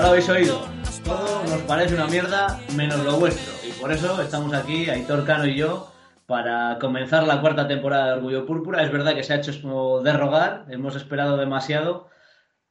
Lo 0.00 0.06
habéis 0.06 0.30
oído. 0.30 0.66
Todo 1.04 1.42
nos 1.44 1.60
parece 1.62 1.94
una 1.94 2.06
mierda 2.06 2.58
menos 2.74 3.04
lo 3.04 3.18
vuestro. 3.18 3.52
Y 3.68 3.72
por 3.78 3.92
eso 3.92 4.20
estamos 4.22 4.54
aquí, 4.54 4.88
Aitor 4.88 5.26
Cano 5.26 5.44
y 5.44 5.56
yo, 5.56 5.92
para 6.24 6.78
comenzar 6.80 7.24
la 7.24 7.42
cuarta 7.42 7.68
temporada 7.68 8.06
de 8.06 8.12
Orgullo 8.14 8.46
Púrpura. 8.46 8.82
Es 8.82 8.90
verdad 8.90 9.14
que 9.14 9.22
se 9.22 9.34
ha 9.34 9.36
hecho 9.36 10.00
de 10.00 10.12
rogar, 10.14 10.64
hemos 10.70 10.96
esperado 10.96 11.36
demasiado, 11.36 12.08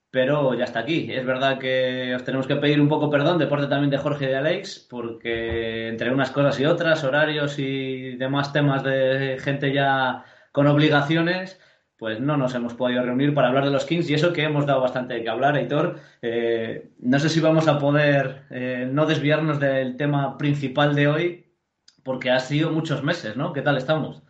pero 0.10 0.56
ya 0.56 0.64
está 0.64 0.80
aquí. 0.80 1.14
Es 1.14 1.24
verdad 1.24 1.60
que 1.60 2.16
os 2.16 2.24
tenemos 2.24 2.48
que 2.48 2.56
pedir 2.56 2.82
un 2.82 2.90
poco 2.90 3.12
perdón 3.12 3.38
de 3.38 3.46
parte 3.46 3.68
también 3.68 3.92
de 3.92 4.00
Jorge 4.00 4.26
y 4.26 4.30
de 4.30 4.38
Alex, 4.38 4.88
porque 4.90 5.88
entre 5.90 6.12
unas 6.12 6.32
cosas 6.32 6.60
y 6.60 6.66
otras, 6.66 7.04
horarios 7.04 7.60
y 7.60 8.16
demás 8.16 8.52
temas 8.54 8.84
de 8.84 9.38
gente 9.40 9.72
ya 9.72 10.26
con 10.52 10.66
obligaciones, 10.66 11.60
pues 12.00 12.22
no 12.22 12.38
nos 12.38 12.56
hemos 12.56 12.74
podido 12.74 13.04
reunir 13.04 13.34
para 13.34 13.50
hablar 13.50 13.66
de 13.66 13.72
los 13.72 13.86
Kings 13.86 14.10
y 14.10 14.14
eso 14.14 14.32
que 14.32 14.44
hemos 14.44 14.66
dado 14.66 14.80
bastante 14.80 15.16
de 15.16 15.24
que 15.24 15.30
hablar, 15.30 15.56
Aitor. 15.56 16.00
Eh, 16.22 16.92
no 17.00 17.20
sé 17.20 17.28
si 17.28 17.42
vamos 17.42 17.68
a 17.68 17.78
poder 17.78 18.46
eh, 18.50 18.88
no 18.90 19.06
desviarnos 19.06 19.60
del 19.60 19.98
tema 19.98 20.38
principal 20.38 20.96
de 20.96 21.08
hoy, 21.10 21.46
porque 22.02 22.32
ha 22.32 22.40
sido 22.40 22.72
muchos 22.72 23.04
meses, 23.04 23.36
¿no? 23.36 23.52
¿Qué 23.52 23.62
tal 23.62 23.78
estamos? 23.78 24.24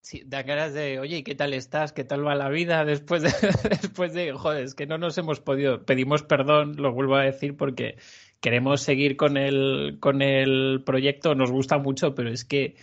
Sí, 0.00 0.24
da 0.26 0.44
caras 0.44 0.74
de, 0.74 0.98
oye, 0.98 1.18
¿y 1.18 1.22
qué 1.22 1.36
tal 1.36 1.54
estás? 1.54 1.92
¿Qué 1.92 2.02
tal 2.02 2.26
va 2.26 2.34
la 2.34 2.48
vida 2.48 2.84
después 2.84 3.22
de, 3.22 3.30
después 3.68 4.12
de, 4.12 4.32
joder, 4.32 4.64
es 4.64 4.74
que 4.74 4.86
no 4.86 4.98
nos 4.98 5.16
hemos 5.18 5.38
podido, 5.38 5.84
pedimos 5.86 6.24
perdón, 6.24 6.74
lo 6.78 6.92
vuelvo 6.92 7.14
a 7.14 7.22
decir 7.22 7.56
porque 7.56 7.96
queremos 8.40 8.80
seguir 8.80 9.16
con 9.16 9.36
el, 9.36 9.98
con 10.00 10.20
el 10.20 10.82
proyecto, 10.84 11.36
nos 11.36 11.52
gusta 11.52 11.78
mucho, 11.78 12.16
pero 12.16 12.28
es 12.28 12.44
que 12.44 12.74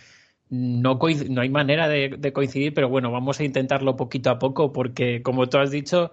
no, 0.48 0.98
no 1.28 1.40
hay 1.40 1.48
manera 1.48 1.88
de, 1.88 2.32
coincidir, 2.32 2.74
pero 2.74 2.88
bueno, 2.88 3.10
vamos 3.10 3.40
a 3.40 3.44
intentarlo 3.44 3.96
poquito 3.96 4.30
a 4.30 4.38
poco 4.38 4.72
porque, 4.72 5.22
como 5.22 5.48
tú 5.48 5.58
has 5.58 5.70
dicho, 5.70 6.12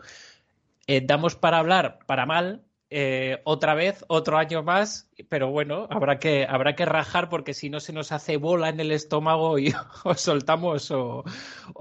eh, 0.87 1.01
damos 1.05 1.35
para 1.35 1.59
hablar 1.59 1.99
para 2.07 2.25
mal. 2.25 2.63
eh, 2.95 3.41
otra 3.43 3.73
vez, 3.73 4.05
otro 4.07 4.37
año 4.37 4.61
más, 4.61 5.09
pero 5.27 5.49
bueno, 5.49 5.87
habrá 5.89 6.19
que, 6.19 6.45
habrá 6.47 6.75
que 6.75 6.85
rajar 6.85 7.27
porque 7.27 7.55
si 7.55 7.69
no 7.71 7.79
se 7.79 7.91
nos 7.91 8.11
hace 8.11 8.37
bola 8.37 8.69
en 8.69 8.79
el 8.79 8.91
estómago 8.91 9.57
y 9.57 9.73
o 10.03 10.13
soltamos 10.13 10.91
o, 10.91 11.23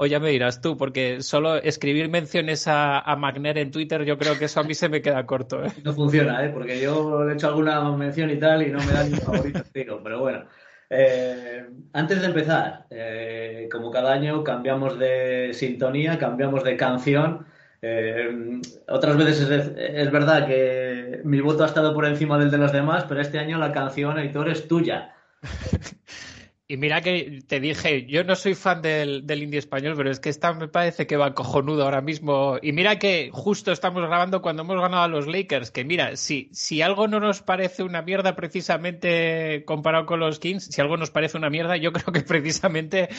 ya 0.09 0.21
me 0.21 0.31
dirás 0.31 0.63
tú, 0.63 0.79
porque 0.79 1.21
solo 1.21 1.57
escribir 1.57 2.09
menciones 2.09 2.67
a, 2.67 3.01
a 3.01 3.17
Magner 3.17 3.59
en 3.59 3.71
Twitter, 3.71 4.05
yo 4.05 4.17
creo 4.17 4.39
que 4.39 4.47
eso 4.47 4.61
a 4.61 4.65
mí 4.65 4.75
se 4.75 4.89
me 4.89 5.03
queda 5.03 5.27
corto. 5.27 5.63
¿eh? 5.65 5.73
No 5.85 5.93
funciona, 5.93 6.45
¿eh? 6.47 6.51
Porque 6.51 6.81
yo 6.81 7.25
le 7.25 7.33
he 7.33 7.35
hecho 7.35 7.49
alguna 7.49 7.83
mención 7.93 8.31
y 8.31 8.39
tal 8.39 8.67
y 8.67 8.71
no 8.71 8.79
me 8.79 8.93
da 8.93 9.05
ni 9.05 9.17
favorito 9.17 9.63
pero 9.73 10.21
bueno. 10.21 10.47
Eh, 10.95 11.67
antes 11.95 12.21
de 12.21 12.27
empezar, 12.27 12.87
eh, 12.91 13.67
como 13.73 13.91
cada 13.91 14.13
año 14.13 14.45
cambiamos 14.45 14.99
de 14.99 15.51
sintonía, 15.55 16.19
cambiamos 16.19 16.63
de 16.65 16.77
canción. 16.77 17.47
Eh, 17.81 18.61
otras 18.89 19.17
veces 19.17 19.49
es, 19.49 19.73
es 19.77 20.13
verdad 20.13 20.47
que 20.47 21.23
mi 21.25 21.41
voto 21.41 21.65
ha 21.65 21.67
estado 21.67 21.95
por 21.95 22.05
encima 22.05 22.39
del 22.39 22.51
de 22.51 22.59
los 22.59 22.73
demás, 22.73 23.07
pero 23.09 23.23
este 23.23 23.39
año 23.39 23.59
la 23.59 23.73
canción, 23.73 24.19
Aitor, 24.19 24.51
es 24.51 24.69
tuya. 24.69 25.15
Y 26.73 26.79
mira 26.79 27.03
que 27.03 27.41
te 27.47 27.61
dije, 27.61 28.07
yo 28.07 28.25
no 28.25 28.35
soy 28.35 28.55
fan 28.55 28.81
del, 28.81 29.27
del 29.27 29.43
indie 29.43 29.59
español, 29.59 29.93
pero 29.95 30.11
es 30.11 30.21
que 30.21 30.31
esta 30.31 30.55
me 30.55 30.69
parece 30.69 31.07
que 31.07 31.19
va 31.19 31.35
cojonudo 31.35 31.85
ahora 31.85 32.01
mismo. 32.01 32.57
Y 32.63 32.73
mira 32.73 32.99
que 32.99 33.29
justo 33.31 33.73
estamos 33.73 34.01
grabando 34.01 34.41
cuando 34.41 34.63
hemos 34.63 34.81
ganado 34.81 35.03
a 35.03 35.09
los 35.09 35.27
Lakers, 35.27 35.71
que 35.71 35.85
mira, 35.85 36.17
si, 36.17 36.49
si 36.55 36.81
algo 36.81 37.09
no 37.09 37.21
nos 37.21 37.43
parece 37.43 37.83
una 37.83 38.01
mierda 38.01 38.35
precisamente 38.37 39.65
comparado 39.67 40.07
con 40.07 40.21
los 40.21 40.39
Kings, 40.39 40.65
si 40.65 40.81
algo 40.81 40.97
nos 40.97 41.11
parece 41.11 41.37
una 41.37 41.51
mierda, 41.51 41.77
yo 41.77 41.93
creo 41.93 42.11
que 42.11 42.21
precisamente 42.27 43.11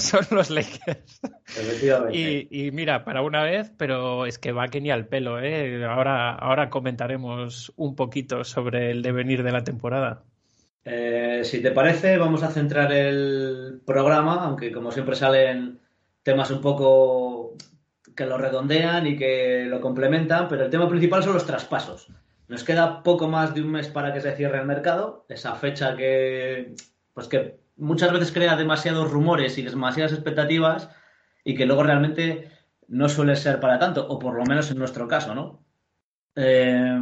son 0.00 0.26
los 0.32 0.50
Lakers. 0.50 1.20
Y, 2.12 2.48
y 2.50 2.72
mira, 2.72 3.04
para 3.04 3.22
una 3.22 3.44
vez, 3.44 3.70
pero 3.76 4.26
es 4.26 4.40
que 4.40 4.50
va 4.50 4.66
que 4.66 4.80
ni 4.80 4.90
al 4.90 5.06
pelo, 5.06 5.40
¿eh? 5.40 5.84
Ahora, 5.84 6.34
ahora 6.34 6.70
comentaremos 6.70 7.72
un 7.76 7.94
poquito 7.94 8.42
sobre 8.42 8.90
el 8.90 9.02
devenir 9.02 9.44
de 9.44 9.52
la 9.52 9.62
temporada. 9.62 10.24
Eh, 10.88 11.40
si 11.42 11.60
te 11.60 11.72
parece, 11.72 12.16
vamos 12.16 12.44
a 12.44 12.50
centrar 12.50 12.92
el 12.92 13.82
programa, 13.84 14.44
aunque 14.44 14.70
como 14.70 14.92
siempre 14.92 15.16
salen 15.16 15.80
temas 16.22 16.52
un 16.52 16.60
poco 16.60 17.56
que 18.14 18.24
lo 18.24 18.38
redondean 18.38 19.04
y 19.04 19.16
que 19.16 19.64
lo 19.66 19.80
complementan, 19.80 20.46
pero 20.48 20.64
el 20.64 20.70
tema 20.70 20.88
principal 20.88 21.24
son 21.24 21.34
los 21.34 21.44
traspasos. 21.44 22.06
Nos 22.46 22.62
queda 22.62 23.02
poco 23.02 23.26
más 23.26 23.52
de 23.52 23.62
un 23.62 23.72
mes 23.72 23.88
para 23.88 24.12
que 24.12 24.20
se 24.20 24.36
cierre 24.36 24.60
el 24.60 24.66
mercado, 24.66 25.26
esa 25.28 25.56
fecha 25.56 25.96
que, 25.96 26.76
pues 27.14 27.26
que 27.26 27.58
muchas 27.76 28.12
veces 28.12 28.30
crea 28.30 28.54
demasiados 28.54 29.10
rumores 29.10 29.58
y 29.58 29.62
demasiadas 29.62 30.12
expectativas 30.12 30.88
y 31.42 31.56
que 31.56 31.66
luego 31.66 31.82
realmente 31.82 32.48
no 32.86 33.08
suele 33.08 33.34
ser 33.34 33.58
para 33.58 33.80
tanto, 33.80 34.06
o 34.06 34.20
por 34.20 34.36
lo 34.36 34.44
menos 34.44 34.70
en 34.70 34.78
nuestro 34.78 35.08
caso, 35.08 35.34
¿no? 35.34 35.64
Eh, 36.36 36.96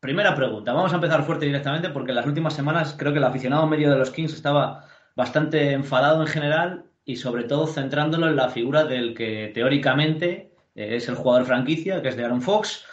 Primera 0.00 0.34
pregunta, 0.34 0.72
vamos 0.72 0.92
a 0.92 0.96
empezar 0.96 1.24
fuerte 1.24 1.46
directamente 1.46 1.88
porque 1.88 2.12
en 2.12 2.16
las 2.16 2.26
últimas 2.26 2.54
semanas 2.54 2.94
creo 2.98 3.12
que 3.12 3.18
el 3.18 3.24
aficionado 3.24 3.66
medio 3.66 3.90
de 3.90 3.96
los 3.96 4.10
Kings 4.10 4.34
estaba 4.34 4.86
bastante 5.14 5.72
enfadado 5.72 6.20
en 6.20 6.28
general 6.28 6.84
y 7.04 7.16
sobre 7.16 7.44
todo 7.44 7.66
centrándolo 7.66 8.28
en 8.28 8.36
la 8.36 8.50
figura 8.50 8.84
del 8.84 9.14
que 9.14 9.50
teóricamente 9.54 10.52
eh, 10.74 10.96
es 10.96 11.08
el 11.08 11.14
jugador 11.14 11.46
franquicia, 11.46 12.02
que 12.02 12.08
es 12.08 12.16
de 12.16 12.24
Aaron 12.24 12.42
Fox. 12.42 12.84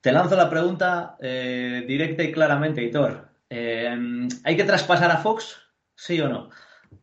Te 0.00 0.10
lanzo 0.10 0.34
la 0.36 0.48
pregunta 0.48 1.16
eh, 1.20 1.84
directa 1.86 2.22
y 2.22 2.32
claramente, 2.32 2.82
Hitor. 2.82 3.28
Eh, 3.50 4.28
¿Hay 4.44 4.56
que 4.56 4.64
traspasar 4.64 5.10
a 5.10 5.18
Fox? 5.18 5.60
¿Sí 5.94 6.20
o 6.20 6.28
no? 6.28 6.48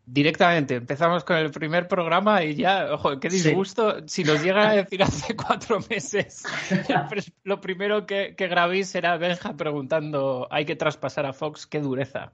Directamente, 0.06 0.76
empezamos 0.76 1.24
con 1.24 1.38
el 1.38 1.52
primer 1.52 1.88
programa 1.88 2.44
y 2.44 2.56
ya, 2.56 2.94
ojo, 2.94 3.20
qué 3.20 3.30
Sí. 3.30 3.38
disgusto. 3.50 4.08
Si 4.08 4.24
nos 4.24 4.42
llegan 4.44 4.68
a 4.68 4.74
decir 4.74 5.04
hace 5.04 5.36
cuatro 5.36 5.80
meses, 5.90 6.44
lo 7.44 7.62
primero 7.62 8.06
que, 8.06 8.36
que 8.36 8.48
grabéis 8.48 8.90
será 8.90 9.18
Benja 9.18 9.56
preguntando, 9.56 10.48
¿hay 10.52 10.66
que 10.66 10.76
traspasar 10.76 11.26
a 11.26 11.34
Fox? 11.34 11.68
Qué 11.68 11.80
dureza. 11.80 12.32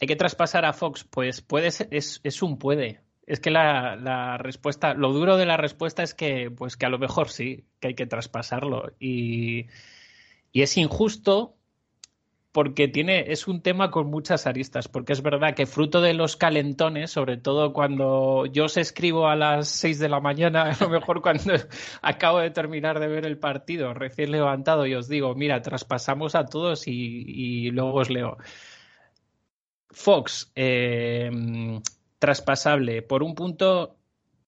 ¿Hay 0.00 0.06
que 0.08 0.16
traspasar 0.16 0.64
a 0.64 0.72
Fox? 0.72 1.04
Pues 1.04 1.40
puede 1.42 1.70
ser, 1.70 1.88
es, 1.90 2.20
es 2.24 2.42
un 2.42 2.58
puede. 2.58 3.00
Es 3.26 3.38
que 3.38 3.50
la, 3.50 3.96
la 3.96 4.38
respuesta, 4.38 4.94
lo 4.94 5.12
duro 5.12 5.36
de 5.36 5.46
la 5.46 5.56
respuesta 5.56 6.02
es 6.02 6.14
que, 6.14 6.50
pues 6.50 6.76
que 6.76 6.86
a 6.86 6.90
lo 6.90 6.98
mejor 6.98 7.28
sí, 7.28 7.64
que 7.78 7.88
hay 7.88 7.94
que 7.94 8.06
traspasarlo. 8.06 8.92
Y, 8.98 9.66
y 10.52 10.62
es 10.62 10.76
injusto 10.76 11.54
porque 12.52 12.88
tiene, 12.88 13.32
es 13.32 13.46
un 13.46 13.62
tema 13.62 13.90
con 13.90 14.08
muchas 14.08 14.46
aristas, 14.46 14.88
porque 14.88 15.12
es 15.12 15.22
verdad 15.22 15.54
que 15.54 15.66
fruto 15.66 16.00
de 16.00 16.14
los 16.14 16.36
calentones, 16.36 17.12
sobre 17.12 17.36
todo 17.36 17.72
cuando 17.72 18.46
yo 18.46 18.64
os 18.64 18.76
escribo 18.76 19.28
a 19.28 19.36
las 19.36 19.68
6 19.68 19.98
de 19.98 20.08
la 20.08 20.20
mañana, 20.20 20.62
a 20.72 20.76
lo 20.84 20.88
mejor 20.88 21.22
cuando 21.22 21.54
acabo 22.02 22.40
de 22.40 22.50
terminar 22.50 22.98
de 22.98 23.08
ver 23.08 23.26
el 23.26 23.38
partido, 23.38 23.94
recién 23.94 24.32
levantado, 24.32 24.86
y 24.86 24.94
os 24.94 25.08
digo, 25.08 25.34
mira, 25.34 25.62
traspasamos 25.62 26.34
a 26.34 26.46
todos 26.46 26.88
y, 26.88 26.92
y 27.26 27.70
luego 27.70 27.94
os 27.94 28.10
leo. 28.10 28.36
Fox, 29.90 30.50
eh, 30.54 31.30
traspasable. 32.18 33.02
Por 33.02 33.22
un 33.22 33.34
punto, 33.34 33.99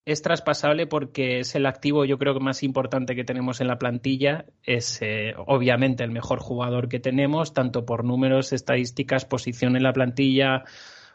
es 0.05 0.21
traspasable 0.21 0.85
porque 0.85 1.39
es 1.39 1.55
el 1.55 1.65
activo, 1.65 2.03
yo 2.03 2.17
creo 2.17 2.33
que 2.33 2.41
más 2.41 2.63
importante 2.63 3.15
que 3.15 3.23
tenemos 3.23 3.61
en 3.61 3.67
la 3.67 3.79
plantilla. 3.79 4.45
Es 4.63 5.01
eh, 5.01 5.33
obviamente 5.47 6.03
el 6.03 6.11
mejor 6.11 6.39
jugador 6.39 6.89
que 6.89 6.99
tenemos, 6.99 7.53
tanto 7.53 7.85
por 7.85 8.03
números, 8.03 8.51
estadísticas, 8.51 9.25
posición 9.25 9.77
en 9.77 9.83
la 9.83 9.93
plantilla, 9.93 10.65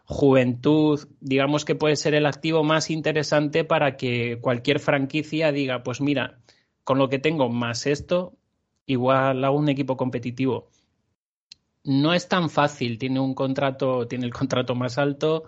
juventud. 0.04 1.06
Digamos 1.20 1.66
que 1.66 1.74
puede 1.74 1.96
ser 1.96 2.14
el 2.14 2.24
activo 2.26 2.64
más 2.64 2.90
interesante 2.90 3.64
para 3.64 3.96
que 3.96 4.38
cualquier 4.40 4.80
franquicia 4.80 5.52
diga: 5.52 5.82
Pues 5.82 6.00
mira, 6.00 6.38
con 6.82 6.98
lo 6.98 7.10
que 7.10 7.18
tengo 7.18 7.50
más 7.50 7.86
esto, 7.86 8.32
igual 8.86 9.44
hago 9.44 9.58
un 9.58 9.68
equipo 9.68 9.98
competitivo. 9.98 10.70
No 11.84 12.14
es 12.14 12.28
tan 12.28 12.48
fácil, 12.48 12.98
tiene 12.98 13.20
un 13.20 13.34
contrato, 13.34 14.06
tiene 14.08 14.24
el 14.26 14.32
contrato 14.32 14.74
más 14.74 14.96
alto 14.98 15.44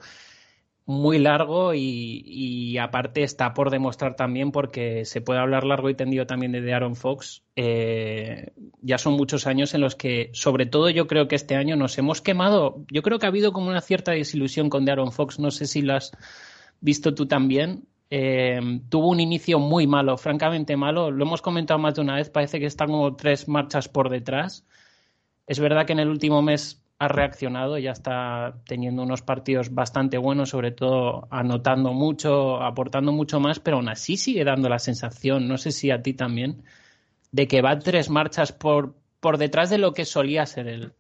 muy 0.90 1.18
largo 1.18 1.72
y, 1.72 2.76
aparte 2.78 3.22
está 3.22 3.54
por 3.54 3.70
demostrar 3.70 4.16
también 4.16 4.50
porque 4.50 5.04
se 5.04 5.20
puede 5.20 5.38
hablar 5.38 5.64
largo 5.64 5.88
y 5.88 5.94
tendido 5.94 6.26
también 6.26 6.52
de 6.52 6.74
Aaron 6.74 6.96
Fox. 6.96 7.42
Eh, 7.54 8.52
ya 8.82 8.98
son 8.98 9.14
muchos 9.14 9.46
años 9.46 9.72
en 9.74 9.82
los 9.82 9.94
que, 9.94 10.30
sobre 10.32 10.66
todo 10.66 10.90
yo 10.90 11.06
creo 11.06 11.28
que 11.28 11.36
este 11.36 11.54
año 11.54 11.76
nos 11.76 11.96
hemos 11.98 12.20
quemado. 12.20 12.84
Yo 12.90 13.02
creo 13.02 13.18
que 13.18 13.26
ha 13.26 13.28
habido 13.28 13.52
como 13.52 13.68
una 13.68 13.80
cierta 13.80 14.12
desilusión 14.12 14.68
con 14.68 14.88
Aaron 14.88 15.12
Fox. 15.12 15.38
No 15.38 15.50
sé 15.50 15.66
si 15.66 15.82
lo 15.82 15.94
has 15.94 16.12
visto 16.80 17.14
tú 17.14 17.26
también. 17.26 17.84
Eh, 18.10 18.60
tuvo 18.88 19.10
un 19.10 19.20
inicio 19.20 19.60
muy 19.60 19.86
malo, 19.86 20.16
francamente 20.16 20.76
malo. 20.76 21.10
Lo 21.12 21.24
hemos 21.24 21.40
comentado 21.40 21.78
más 21.78 21.94
de 21.94 22.00
una 22.00 22.16
vez. 22.16 22.30
Parece 22.30 22.58
que 22.58 22.66
está 22.66 22.86
como 22.86 23.14
tres 23.14 23.46
marchas 23.46 23.88
por 23.88 24.10
detrás. 24.10 24.66
Es 25.46 25.60
verdad 25.60 25.86
que 25.86 25.92
en 25.92 26.00
el 26.00 26.08
último 26.08 26.42
mes 26.42 26.82
ha 27.00 27.08
reaccionado, 27.08 27.78
ya 27.78 27.92
está 27.92 28.56
teniendo 28.66 29.02
unos 29.02 29.22
partidos 29.22 29.74
bastante 29.74 30.18
buenos, 30.18 30.50
sobre 30.50 30.70
todo 30.70 31.26
anotando 31.30 31.94
mucho, 31.94 32.62
aportando 32.62 33.10
mucho 33.10 33.40
más, 33.40 33.58
pero 33.58 33.78
aún 33.78 33.88
así 33.88 34.18
sigue 34.18 34.44
dando 34.44 34.68
la 34.68 34.78
sensación, 34.78 35.48
no 35.48 35.56
sé 35.56 35.72
si 35.72 35.90
a 35.90 36.02
ti 36.02 36.12
también, 36.12 36.62
de 37.32 37.48
que 37.48 37.62
va 37.62 37.78
tres 37.78 38.10
marchas 38.10 38.52
por, 38.52 38.96
por 39.18 39.38
detrás 39.38 39.70
de 39.70 39.78
lo 39.78 39.94
que 39.94 40.04
solía 40.04 40.44
ser 40.44 40.68
él. 40.68 40.92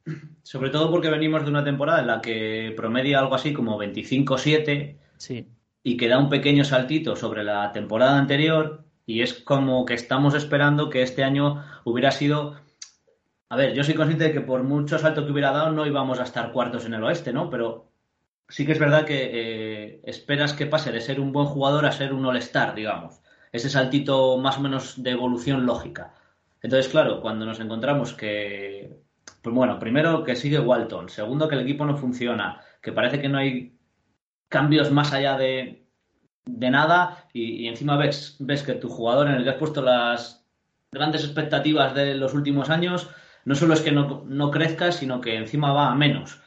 Sobre 0.42 0.70
todo 0.70 0.90
porque 0.90 1.10
venimos 1.10 1.44
de 1.44 1.50
una 1.50 1.64
temporada 1.64 2.00
en 2.00 2.06
la 2.06 2.22
que 2.22 2.72
promedia 2.74 3.18
algo 3.18 3.34
así 3.34 3.52
como 3.52 3.78
25-7 3.78 4.96
sí. 5.18 5.48
y 5.82 5.98
que 5.98 6.08
da 6.08 6.18
un 6.18 6.30
pequeño 6.30 6.64
saltito 6.64 7.14
sobre 7.14 7.44
la 7.44 7.72
temporada 7.72 8.18
anterior 8.18 8.84
y 9.04 9.20
es 9.20 9.34
como 9.34 9.84
que 9.84 9.92
estamos 9.92 10.32
esperando 10.34 10.88
que 10.88 11.02
este 11.02 11.24
año 11.24 11.62
hubiera 11.84 12.10
sido 12.10 12.56
a 13.50 13.56
ver, 13.56 13.74
yo 13.74 13.82
soy 13.82 13.94
consciente 13.94 14.24
de 14.24 14.32
que 14.32 14.40
por 14.40 14.62
mucho 14.62 14.96
salto 14.98 15.26
que 15.26 15.32
hubiera 15.32 15.50
dado 15.50 15.72
no 15.72 15.84
íbamos 15.84 16.20
a 16.20 16.22
estar 16.22 16.52
cuartos 16.52 16.86
en 16.86 16.94
el 16.94 17.02
oeste, 17.02 17.32
¿no? 17.32 17.50
Pero 17.50 17.90
sí 18.48 18.64
que 18.64 18.72
es 18.72 18.78
verdad 18.78 19.04
que 19.04 19.30
eh, 19.32 20.00
esperas 20.04 20.52
que 20.52 20.66
pase 20.66 20.92
de 20.92 21.00
ser 21.00 21.18
un 21.18 21.32
buen 21.32 21.46
jugador 21.46 21.84
a 21.84 21.90
ser 21.90 22.12
un 22.12 22.24
all-star, 22.24 22.76
digamos. 22.76 23.20
Ese 23.50 23.68
saltito 23.68 24.38
más 24.38 24.58
o 24.58 24.60
menos 24.60 25.02
de 25.02 25.10
evolución 25.10 25.66
lógica. 25.66 26.14
Entonces, 26.62 26.92
claro, 26.92 27.20
cuando 27.20 27.44
nos 27.44 27.58
encontramos 27.58 28.14
que, 28.14 29.00
pues 29.42 29.54
bueno, 29.54 29.80
primero 29.80 30.22
que 30.22 30.36
sigue 30.36 30.60
Walton, 30.60 31.08
segundo 31.08 31.48
que 31.48 31.56
el 31.56 31.62
equipo 31.62 31.84
no 31.84 31.96
funciona, 31.96 32.60
que 32.80 32.92
parece 32.92 33.20
que 33.20 33.28
no 33.28 33.38
hay 33.38 33.76
cambios 34.48 34.92
más 34.92 35.12
allá 35.12 35.36
de, 35.36 35.88
de 36.44 36.70
nada 36.70 37.26
y, 37.32 37.64
y 37.64 37.68
encima 37.68 37.96
ves, 37.96 38.36
ves 38.38 38.62
que 38.62 38.74
tu 38.74 38.88
jugador 38.88 39.26
en 39.26 39.34
el 39.34 39.42
que 39.42 39.50
has 39.50 39.56
puesto 39.56 39.82
las 39.82 40.46
grandes 40.92 41.24
expectativas 41.24 41.94
de 41.94 42.14
los 42.14 42.32
últimos 42.32 42.70
años 42.70 43.10
no 43.50 43.56
solo 43.56 43.74
es 43.74 43.80
que 43.80 43.90
no, 43.90 44.22
no 44.26 44.52
crezca, 44.52 44.92
sino 44.92 45.20
que 45.20 45.34
encima 45.34 45.72
va 45.72 45.90
a 45.90 45.94
menos. 45.96 46.40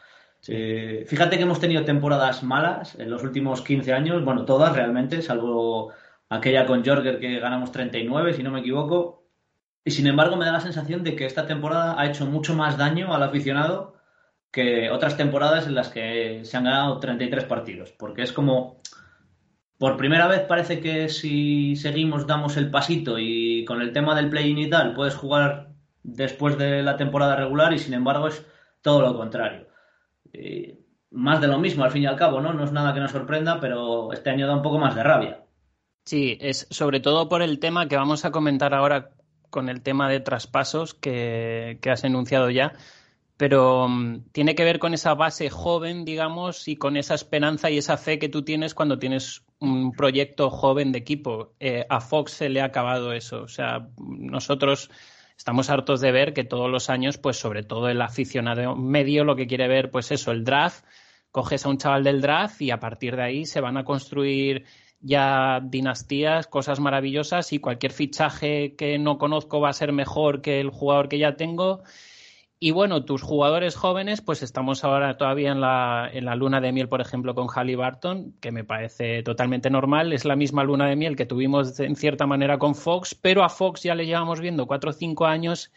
Eh, 0.47 1.03
fíjate 1.05 1.35
que 1.35 1.43
hemos 1.43 1.59
tenido 1.59 1.83
temporadas 1.83 2.43
malas 2.43 2.97
en 2.97 3.09
los 3.09 3.23
últimos 3.23 3.61
15 3.61 3.91
años, 3.91 4.23
bueno, 4.23 4.45
todas 4.45 4.73
realmente, 4.73 5.21
salvo 5.21 5.91
aquella 6.29 6.65
con 6.65 6.85
Jorger 6.85 7.19
que 7.19 7.41
ganamos 7.41 7.73
39, 7.73 8.33
si 8.33 8.41
no 8.41 8.51
me 8.51 8.61
equivoco. 8.61 9.27
Y 9.83 9.91
sin 9.91 10.07
embargo 10.07 10.37
me 10.37 10.45
da 10.45 10.53
la 10.53 10.61
sensación 10.61 11.03
de 11.03 11.17
que 11.17 11.25
esta 11.25 11.45
temporada 11.45 11.99
ha 11.99 12.05
hecho 12.07 12.25
mucho 12.25 12.55
más 12.55 12.77
daño 12.77 13.13
al 13.13 13.23
aficionado 13.23 13.95
que 14.49 14.89
otras 14.89 15.17
temporadas 15.17 15.67
en 15.67 15.75
las 15.75 15.89
que 15.89 16.45
se 16.45 16.55
han 16.55 16.63
ganado 16.63 16.99
33 16.99 17.43
partidos. 17.43 17.91
Porque 17.91 18.21
es 18.21 18.31
como, 18.31 18.79
por 19.77 19.97
primera 19.97 20.27
vez 20.27 20.39
parece 20.43 20.79
que 20.79 21.09
si 21.09 21.75
seguimos 21.75 22.27
damos 22.27 22.55
el 22.55 22.71
pasito 22.71 23.19
y 23.19 23.65
con 23.65 23.81
el 23.81 23.91
tema 23.91 24.15
del 24.15 24.29
play-in 24.29 24.57
y 24.57 24.69
tal, 24.69 24.93
puedes 24.93 25.15
jugar 25.15 25.72
después 26.03 26.57
de 26.57 26.83
la 26.83 26.97
temporada 26.97 27.35
regular 27.35 27.73
y 27.73 27.79
sin 27.79 27.93
embargo 27.93 28.27
es 28.27 28.45
todo 28.81 29.01
lo 29.01 29.17
contrario. 29.17 29.67
más 31.11 31.41
de 31.41 31.47
lo 31.47 31.59
mismo 31.59 31.83
al 31.83 31.91
fin 31.91 32.03
y 32.03 32.05
al 32.05 32.15
cabo, 32.15 32.41
¿no? 32.41 32.53
No 32.53 32.63
es 32.63 32.71
nada 32.71 32.93
que 32.93 32.99
nos 32.99 33.11
sorprenda, 33.11 33.59
pero 33.59 34.11
este 34.13 34.29
año 34.29 34.47
da 34.47 34.55
un 34.55 34.61
poco 34.61 34.79
más 34.79 34.95
de 34.95 35.03
rabia. 35.03 35.43
Sí, 36.05 36.37
es 36.41 36.67
sobre 36.69 36.99
todo 36.99 37.29
por 37.29 37.41
el 37.41 37.59
tema 37.59 37.87
que 37.87 37.95
vamos 37.95 38.25
a 38.25 38.31
comentar 38.31 38.73
ahora 38.73 39.11
con 39.49 39.69
el 39.69 39.81
tema 39.81 40.09
de 40.09 40.19
traspasos 40.19 40.93
que, 40.93 41.77
que 41.81 41.91
has 41.91 42.03
enunciado 42.03 42.49
ya, 42.49 42.73
pero 43.37 43.85
um, 43.85 44.23
tiene 44.31 44.55
que 44.55 44.63
ver 44.63 44.79
con 44.79 44.93
esa 44.93 45.15
base 45.15 45.49
joven, 45.49 46.05
digamos, 46.05 46.67
y 46.67 46.75
con 46.75 46.97
esa 46.97 47.15
esperanza 47.15 47.69
y 47.69 47.77
esa 47.77 47.97
fe 47.97 48.19
que 48.19 48.29
tú 48.29 48.43
tienes 48.43 48.73
cuando 48.73 48.99
tienes 48.99 49.43
un 49.59 49.91
proyecto 49.91 50.49
joven 50.49 50.91
de 50.91 50.99
equipo. 50.99 51.53
Eh, 51.59 51.85
a 51.89 51.99
Fox 51.99 52.33
se 52.33 52.49
le 52.49 52.61
ha 52.61 52.65
acabado 52.65 53.13
eso. 53.13 53.43
O 53.43 53.47
sea, 53.47 53.87
nosotros 53.97 54.89
estamos 55.43 55.69
hartos 55.69 55.99
de 55.99 56.13
ver 56.13 56.33
que 56.33 56.45
todos 56.45 56.71
los 56.71 56.89
años, 56.89 57.17
pues 57.17 57.35
sobre 57.35 57.63
todo 57.63 57.89
el 57.89 58.01
aficionado 58.01 58.77
medio 58.77 59.25
lo 59.25 59.35
que 59.35 59.45
quiere 59.45 59.67
ver, 59.67 59.91
pues 59.91 60.09
eso, 60.11 60.31
el 60.31 60.45
draft, 60.45 60.85
coges 61.31 61.65
a 61.65 61.69
un 61.69 61.77
chaval 61.77 62.05
del 62.05 62.21
draft 62.21 62.61
y 62.61 62.71
a 62.71 62.79
partir 62.79 63.17
de 63.17 63.23
ahí 63.23 63.45
se 63.45 63.59
van 63.59 63.75
a 63.75 63.83
construir 63.83 64.63
ya 65.01 65.59
dinastías, 65.61 66.47
cosas 66.47 66.79
maravillosas 66.79 67.51
y 67.51 67.59
cualquier 67.59 67.91
fichaje 67.91 68.75
que 68.77 68.97
no 68.99 69.17
conozco 69.17 69.59
va 69.59 69.67
a 69.67 69.73
ser 69.73 69.91
mejor 69.91 70.41
que 70.41 70.61
el 70.61 70.69
jugador 70.69 71.09
que 71.09 71.19
ya 71.19 71.35
tengo 71.35 71.83
y 72.63 72.71
bueno, 72.71 73.03
tus 73.03 73.21
jugadores 73.21 73.75
jóvenes, 73.75 74.21
pues 74.21 74.41
estamos 74.41 74.85
ahora 74.85 75.17
todavía 75.17 75.51
en 75.51 75.59
la, 75.59 76.09
en 76.13 76.23
la 76.23 76.33
luna 76.33 76.61
de 76.61 76.71
miel, 76.71 76.87
por 76.87 77.01
ejemplo, 77.01 77.35
con 77.35 77.47
Barton, 77.77 78.35
que 78.39 78.53
me 78.53 78.63
parece 78.63 79.21
totalmente 79.21 79.69
normal. 79.69 80.13
Es 80.13 80.23
la 80.23 80.37
misma 80.37 80.63
luna 80.63 80.87
de 80.87 80.95
miel 80.95 81.17
que 81.17 81.25
tuvimos 81.25 81.77
en 81.81 81.97
cierta 81.97 82.25
manera 82.25 82.57
con 82.59 82.73
Fox, 82.73 83.15
pero 83.15 83.43
a 83.43 83.49
Fox 83.49 83.83
ya 83.83 83.95
le 83.95 84.05
llevamos 84.05 84.39
viendo 84.39 84.65
cuatro 84.65 84.91
o 84.91 84.93
cinco 84.93 85.25
años 85.25 85.73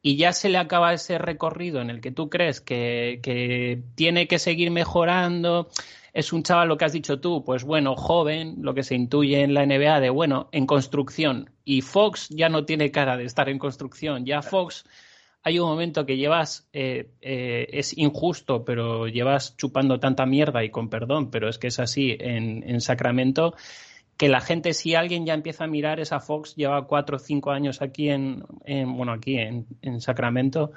y 0.00 0.16
ya 0.16 0.32
se 0.32 0.48
le 0.48 0.56
acaba 0.56 0.94
ese 0.94 1.18
recorrido 1.18 1.82
en 1.82 1.90
el 1.90 2.00
que 2.00 2.10
tú 2.10 2.30
crees 2.30 2.62
que, 2.62 3.20
que 3.22 3.82
tiene 3.94 4.26
que 4.26 4.38
seguir 4.38 4.70
mejorando. 4.70 5.68
Es 6.14 6.32
un 6.32 6.42
chaval, 6.42 6.68
lo 6.68 6.78
que 6.78 6.86
has 6.86 6.94
dicho 6.94 7.20
tú, 7.20 7.44
pues 7.44 7.64
bueno, 7.64 7.96
joven, 7.96 8.56
lo 8.62 8.72
que 8.72 8.82
se 8.82 8.94
intuye 8.94 9.42
en 9.42 9.52
la 9.52 9.66
NBA 9.66 10.00
de, 10.00 10.08
bueno, 10.08 10.48
en 10.52 10.64
construcción. 10.64 11.50
Y 11.66 11.82
Fox 11.82 12.30
ya 12.30 12.48
no 12.48 12.64
tiene 12.64 12.90
cara 12.90 13.18
de 13.18 13.24
estar 13.24 13.50
en 13.50 13.58
construcción. 13.58 14.24
Ya 14.24 14.40
Fox 14.40 14.86
hay 15.42 15.58
un 15.58 15.68
momento 15.68 16.04
que 16.04 16.16
llevas, 16.16 16.68
eh, 16.72 17.10
eh, 17.20 17.68
es 17.72 17.96
injusto, 17.96 18.64
pero 18.64 19.08
llevas 19.08 19.56
chupando 19.56 19.98
tanta 19.98 20.26
mierda 20.26 20.62
y 20.64 20.70
con 20.70 20.90
perdón, 20.90 21.30
pero 21.30 21.48
es 21.48 21.58
que 21.58 21.68
es 21.68 21.78
así 21.78 22.16
en, 22.18 22.62
en, 22.68 22.80
Sacramento, 22.80 23.54
que 24.18 24.28
la 24.28 24.40
gente, 24.40 24.74
si 24.74 24.94
alguien 24.94 25.24
ya 25.24 25.34
empieza 25.34 25.64
a 25.64 25.66
mirar 25.66 25.98
esa 25.98 26.20
Fox, 26.20 26.54
lleva 26.56 26.86
cuatro 26.86 27.16
o 27.16 27.18
cinco 27.18 27.52
años 27.52 27.80
aquí 27.80 28.10
en, 28.10 28.44
en 28.64 28.94
bueno, 28.96 29.12
aquí 29.12 29.38
en, 29.38 29.66
en, 29.82 30.00
Sacramento. 30.00 30.72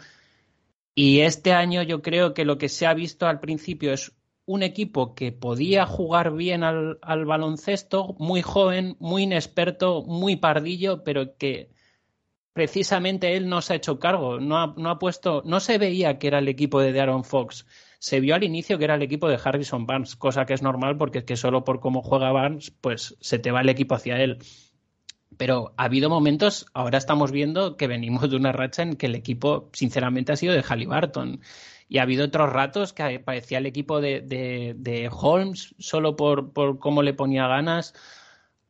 Y 0.96 1.22
este 1.22 1.54
año 1.54 1.84
yo 1.84 2.02
creo 2.02 2.34
que 2.34 2.46
lo 2.46 2.58
que 2.58 2.70
se 2.70 2.86
ha 2.86 2.94
visto 2.94 3.28
al 3.28 3.40
principio 3.40 3.94
es 3.94 4.14
un 4.46 4.64
equipo 4.64 5.16
que 5.16 5.32
podía 5.32 5.86
jugar 5.86 6.34
bien 6.34 6.64
al, 6.64 7.00
al 7.02 7.26
baloncesto, 7.26 8.16
muy 8.20 8.42
joven, 8.42 8.96
muy 9.00 9.24
inexperto, 9.24 10.04
muy 10.04 10.36
pardillo, 10.38 11.04
pero 11.04 11.36
que 11.38 11.70
precisamente 12.54 13.36
él 13.36 13.50
no 13.50 13.62
se 13.62 13.74
ha 13.74 13.76
hecho 13.76 14.00
cargo, 14.00 14.40
no 14.40 14.58
ha, 14.58 14.74
no 14.78 14.90
ha, 14.92 15.00
puesto, 15.00 15.42
no 15.46 15.60
se 15.60 15.78
veía 15.78 16.20
que 16.20 16.28
era 16.28 16.40
el 16.40 16.48
equipo 16.48 16.80
de 16.80 17.00
Aaron 17.00 17.24
Fox. 17.24 17.66
Se 18.00 18.20
vio 18.20 18.36
al 18.36 18.44
inicio 18.44 18.78
que 18.78 18.84
era 18.86 18.96
el 18.96 19.02
equipo 19.02 19.28
de 19.28 19.40
Harrison 19.44 19.86
Barnes, 19.86 20.16
cosa 20.16 20.46
que 20.46 20.54
es 20.54 20.62
normal 20.62 20.98
porque 20.98 21.20
es 21.20 21.24
que 21.24 21.36
solo 21.36 21.64
por 21.64 21.80
cómo 21.80 22.02
juega 22.04 22.32
Barnes, 22.32 22.72
pues 22.72 23.18
se 23.20 23.40
te 23.40 23.52
va 23.52 23.62
el 23.62 23.70
equipo 23.70 23.96
hacia 23.96 24.22
él. 24.22 24.38
Pero 25.38 25.74
ha 25.78 25.86
habido 25.86 26.10
momentos, 26.10 26.68
ahora 26.74 27.00
estamos 27.00 27.32
viendo 27.32 27.76
que 27.76 27.88
venimos 27.88 28.30
de 28.30 28.36
una 28.36 28.52
racha 28.52 28.84
en 28.84 28.96
que 28.96 29.08
el 29.08 29.16
equipo, 29.16 29.70
sinceramente, 29.74 30.32
ha 30.32 30.36
sido 30.36 30.54
de 30.54 30.62
Halliburton. 30.62 31.42
Y 31.90 31.98
ha 31.98 32.04
habido 32.04 32.26
otros 32.26 32.52
ratos 32.52 32.94
que 32.94 33.20
parecía 33.20 33.58
el 33.58 33.66
equipo 33.66 34.00
de, 34.00 34.22
de, 34.22 34.76
de 34.78 35.10
Holmes, 35.12 35.74
solo 35.80 36.16
por, 36.16 36.54
por 36.54 36.78
cómo 36.80 37.02
le 37.02 37.14
ponía 37.14 37.48
ganas. 37.48 37.94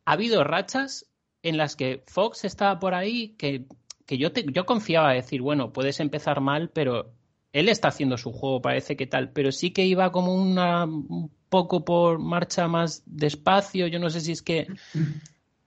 Ha 0.05 0.13
habido 0.13 0.43
rachas 0.43 1.12
en 1.43 1.57
las 1.57 1.75
que 1.75 2.03
Fox 2.07 2.45
estaba 2.45 2.79
por 2.79 2.93
ahí, 2.93 3.35
que, 3.37 3.65
que 4.05 4.17
yo, 4.17 4.29
yo 4.33 4.65
confiaba 4.65 5.11
a 5.11 5.13
decir, 5.13 5.41
bueno, 5.41 5.71
puedes 5.71 5.99
empezar 5.99 6.41
mal, 6.41 6.69
pero 6.69 7.11
él 7.51 7.69
está 7.69 7.89
haciendo 7.89 8.17
su 8.17 8.31
juego, 8.31 8.61
parece 8.61 8.97
que 8.97 9.05
tal, 9.05 9.29
pero 9.29 9.51
sí 9.51 9.71
que 9.71 9.85
iba 9.85 10.11
como 10.11 10.33
una, 10.33 10.85
un 10.85 11.29
poco 11.49 11.85
por 11.85 12.17
marcha 12.17 12.67
más 12.67 13.03
despacio, 13.05 13.85
yo 13.87 13.99
no 13.99 14.09
sé 14.09 14.21
si 14.21 14.31
es 14.31 14.41
que 14.41 14.67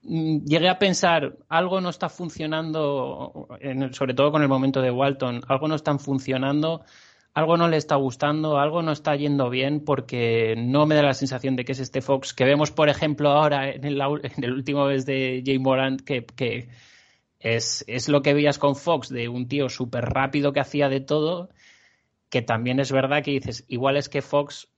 mm, 0.03 0.43
llegué 0.45 0.67
a 0.67 0.79
pensar, 0.79 1.37
algo 1.47 1.79
no 1.79 1.89
está 1.89 2.09
funcionando, 2.09 3.47
sobre 3.91 4.13
todo 4.13 4.31
con 4.31 4.41
el 4.41 4.49
momento 4.49 4.81
de 4.81 4.91
Walton, 4.91 5.41
algo 5.47 5.67
no 5.67 5.75
está 5.75 5.97
funcionando 5.97 6.83
algo 7.37 7.55
no 7.55 7.67
le 7.67 7.77
está 7.77 7.97
gustando, 7.97 8.57
algo 8.57 8.81
no 8.81 8.91
está 8.91 9.15
yendo 9.15 9.51
bien, 9.51 9.81
porque 9.85 10.55
no 10.57 10.87
me 10.87 10.95
da 10.95 11.03
la 11.03 11.13
sensación 11.13 11.55
de 11.55 11.65
que 11.65 11.73
es 11.73 11.79
este 11.79 12.01
Fox 12.01 12.33
que 12.33 12.45
vemos, 12.45 12.71
por 12.71 12.89
ejemplo, 12.89 13.29
ahora 13.29 13.69
en 13.69 13.85
el, 13.85 14.01
en 14.01 14.43
el 14.43 14.53
último 14.53 14.85
vez 14.85 15.05
de 15.05 15.43
Jay 15.45 15.59
Morant, 15.59 16.01
que, 16.01 16.25
es, 17.39 17.85
es, 17.87 18.09
lo 18.09 18.23
que 18.23 18.33
veías 18.33 18.57
con 18.57 18.75
Fox, 18.75 19.09
de 19.09 19.29
un 19.29 19.47
tío 19.47 19.69
súper 19.69 20.05
rápido 20.05 20.51
que 20.51 20.61
hacía 20.61 20.89
de 20.89 20.99
todo, 20.99 21.49
que 22.31 22.41
también 22.41 22.79
es 22.79 22.91
verdad 22.91 23.21
que 23.21 23.29
dices, 23.29 23.65
igual 23.67 23.97
es 23.97 24.09
que 24.09 24.23
Fox 24.23 24.69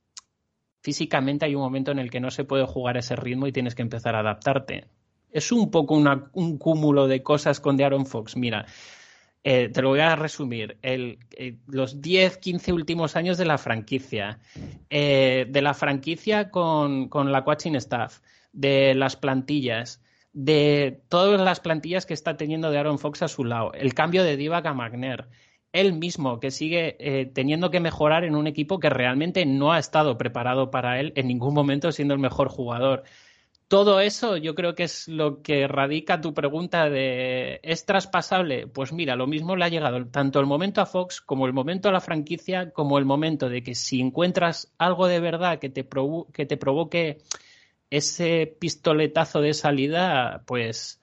físicamente 0.82 1.46
hay 1.46 1.56
un 1.56 1.62
momento 1.62 1.92
en 1.92 2.00
el 2.00 2.12
que 2.12 2.20
no 2.20 2.30
se 2.30 2.44
puede 2.44 2.66
jugar 2.66 2.98
ese 2.98 3.16
ritmo 3.16 3.48
y 3.48 3.54
tienes 3.54 3.74
que 3.74 3.84
empezar 3.84 4.16
a 4.16 4.20
adaptarte. 4.20 4.89
Es 5.32 5.54
un 5.54 5.72
poco 5.72 5.96
un 5.96 6.58
cúmulo 6.58 7.08
de 7.08 7.24
cosas 7.24 7.62
con 7.62 7.78
de 7.78 7.86
Aaron 7.86 8.06
Fox. 8.06 8.36
Mira, 8.36 8.66
Eh, 9.43 9.69
te 9.69 9.81
lo 9.81 9.89
voy 9.89 10.00
a 10.00 10.15
resumir. 10.15 10.77
Eh, 10.81 11.17
los 11.67 12.01
10, 12.01 12.38
15 12.38 12.74
últimos 12.74 13.15
años 13.15 13.38
de 13.38 13.46
la 13.46 13.58
franquicia. 13.58 14.39
Eh, 14.89 15.46
de 15.50 15.62
la 15.62 15.74
franquicia 15.74 16.51
con, 16.51 17.08
con 17.10 17.31
la 17.31 17.43
coaching 17.43 17.75
staff. 17.75 18.19
De 18.51 18.93
las 18.96 19.15
plantillas. 19.15 20.01
De 20.34 21.01
todas 21.10 21.39
las 21.39 21.60
plantillas 21.60 22.05
que 22.05 22.13
está 22.13 22.38
teniendo 22.38 22.69
de 22.69 22.77
Aaron 22.77 23.00
Fox 23.00 23.22
a 23.22 23.27
su 23.27 23.46
lado. 23.46 23.74
El 23.74 23.93
cambio 23.93 24.24
de 24.24 24.38
Divac 24.38 24.65
a 24.65 24.74
Magner. 24.74 25.27
Él 25.72 25.93
mismo, 25.93 26.39
que 26.39 26.50
sigue 26.50 26.98
eh, 27.00 27.27
teniendo 27.27 27.69
que 27.69 27.79
mejorar 27.79 28.24
en 28.24 28.36
un 28.36 28.48
equipo 28.48 28.79
que 28.79 28.89
realmente 28.89 29.46
no 29.46 29.72
ha 29.72 29.77
estado 29.77 30.17
preparado 30.17 30.72
para 30.72 31.00
él 31.00 31.13
en 31.15 31.27
ningún 31.27 31.53
momento 31.53 31.91
siendo 31.91 32.15
el 32.15 32.19
mejor 32.19 32.50
jugador 32.50 33.03
todo 33.70 34.02
eso 34.02 34.36
yo 34.36 34.56
creo 34.56 34.74
que 34.74 34.84
es 34.84 35.08
lo 35.08 35.44
que 35.44 35.68
radica 35.68 36.20
tu 36.20 36.34
pregunta 36.34 36.90
de 36.90 37.60
¿es 37.62 37.86
traspasable? 37.86 38.66
Pues 38.66 38.92
mira, 38.92 39.16
lo 39.16 39.28
mismo 39.28 39.56
le 39.56 39.64
ha 39.64 39.70
llegado 39.70 40.08
tanto 40.08 40.40
el 40.40 40.48
momento 40.48 40.82
a 40.82 40.88
Fox 40.88 41.22
como 41.22 41.46
el 41.46 41.54
momento 41.54 41.88
a 41.88 41.92
la 41.92 42.02
franquicia, 42.02 42.72
como 42.72 42.98
el 42.98 43.06
momento 43.06 43.48
de 43.48 43.62
que 43.62 43.76
si 43.76 44.02
encuentras 44.02 44.74
algo 44.80 45.08
de 45.08 45.20
verdad 45.20 45.60
que 45.60 45.70
te, 45.70 45.88
que 46.34 46.46
te 46.48 46.58
provoque 46.58 47.20
ese 47.92 48.58
pistoletazo 48.60 49.40
de 49.40 49.54
salida, 49.54 50.44
pues, 50.48 51.00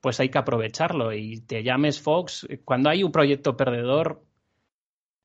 pues 0.00 0.18
hay 0.18 0.30
que 0.30 0.38
aprovecharlo. 0.38 1.12
Y 1.12 1.40
te 1.40 1.62
llames 1.62 2.00
Fox, 2.00 2.46
cuando 2.64 2.90
hay 2.90 3.04
un 3.04 3.12
proyecto 3.12 3.56
perdedor, 3.56 4.24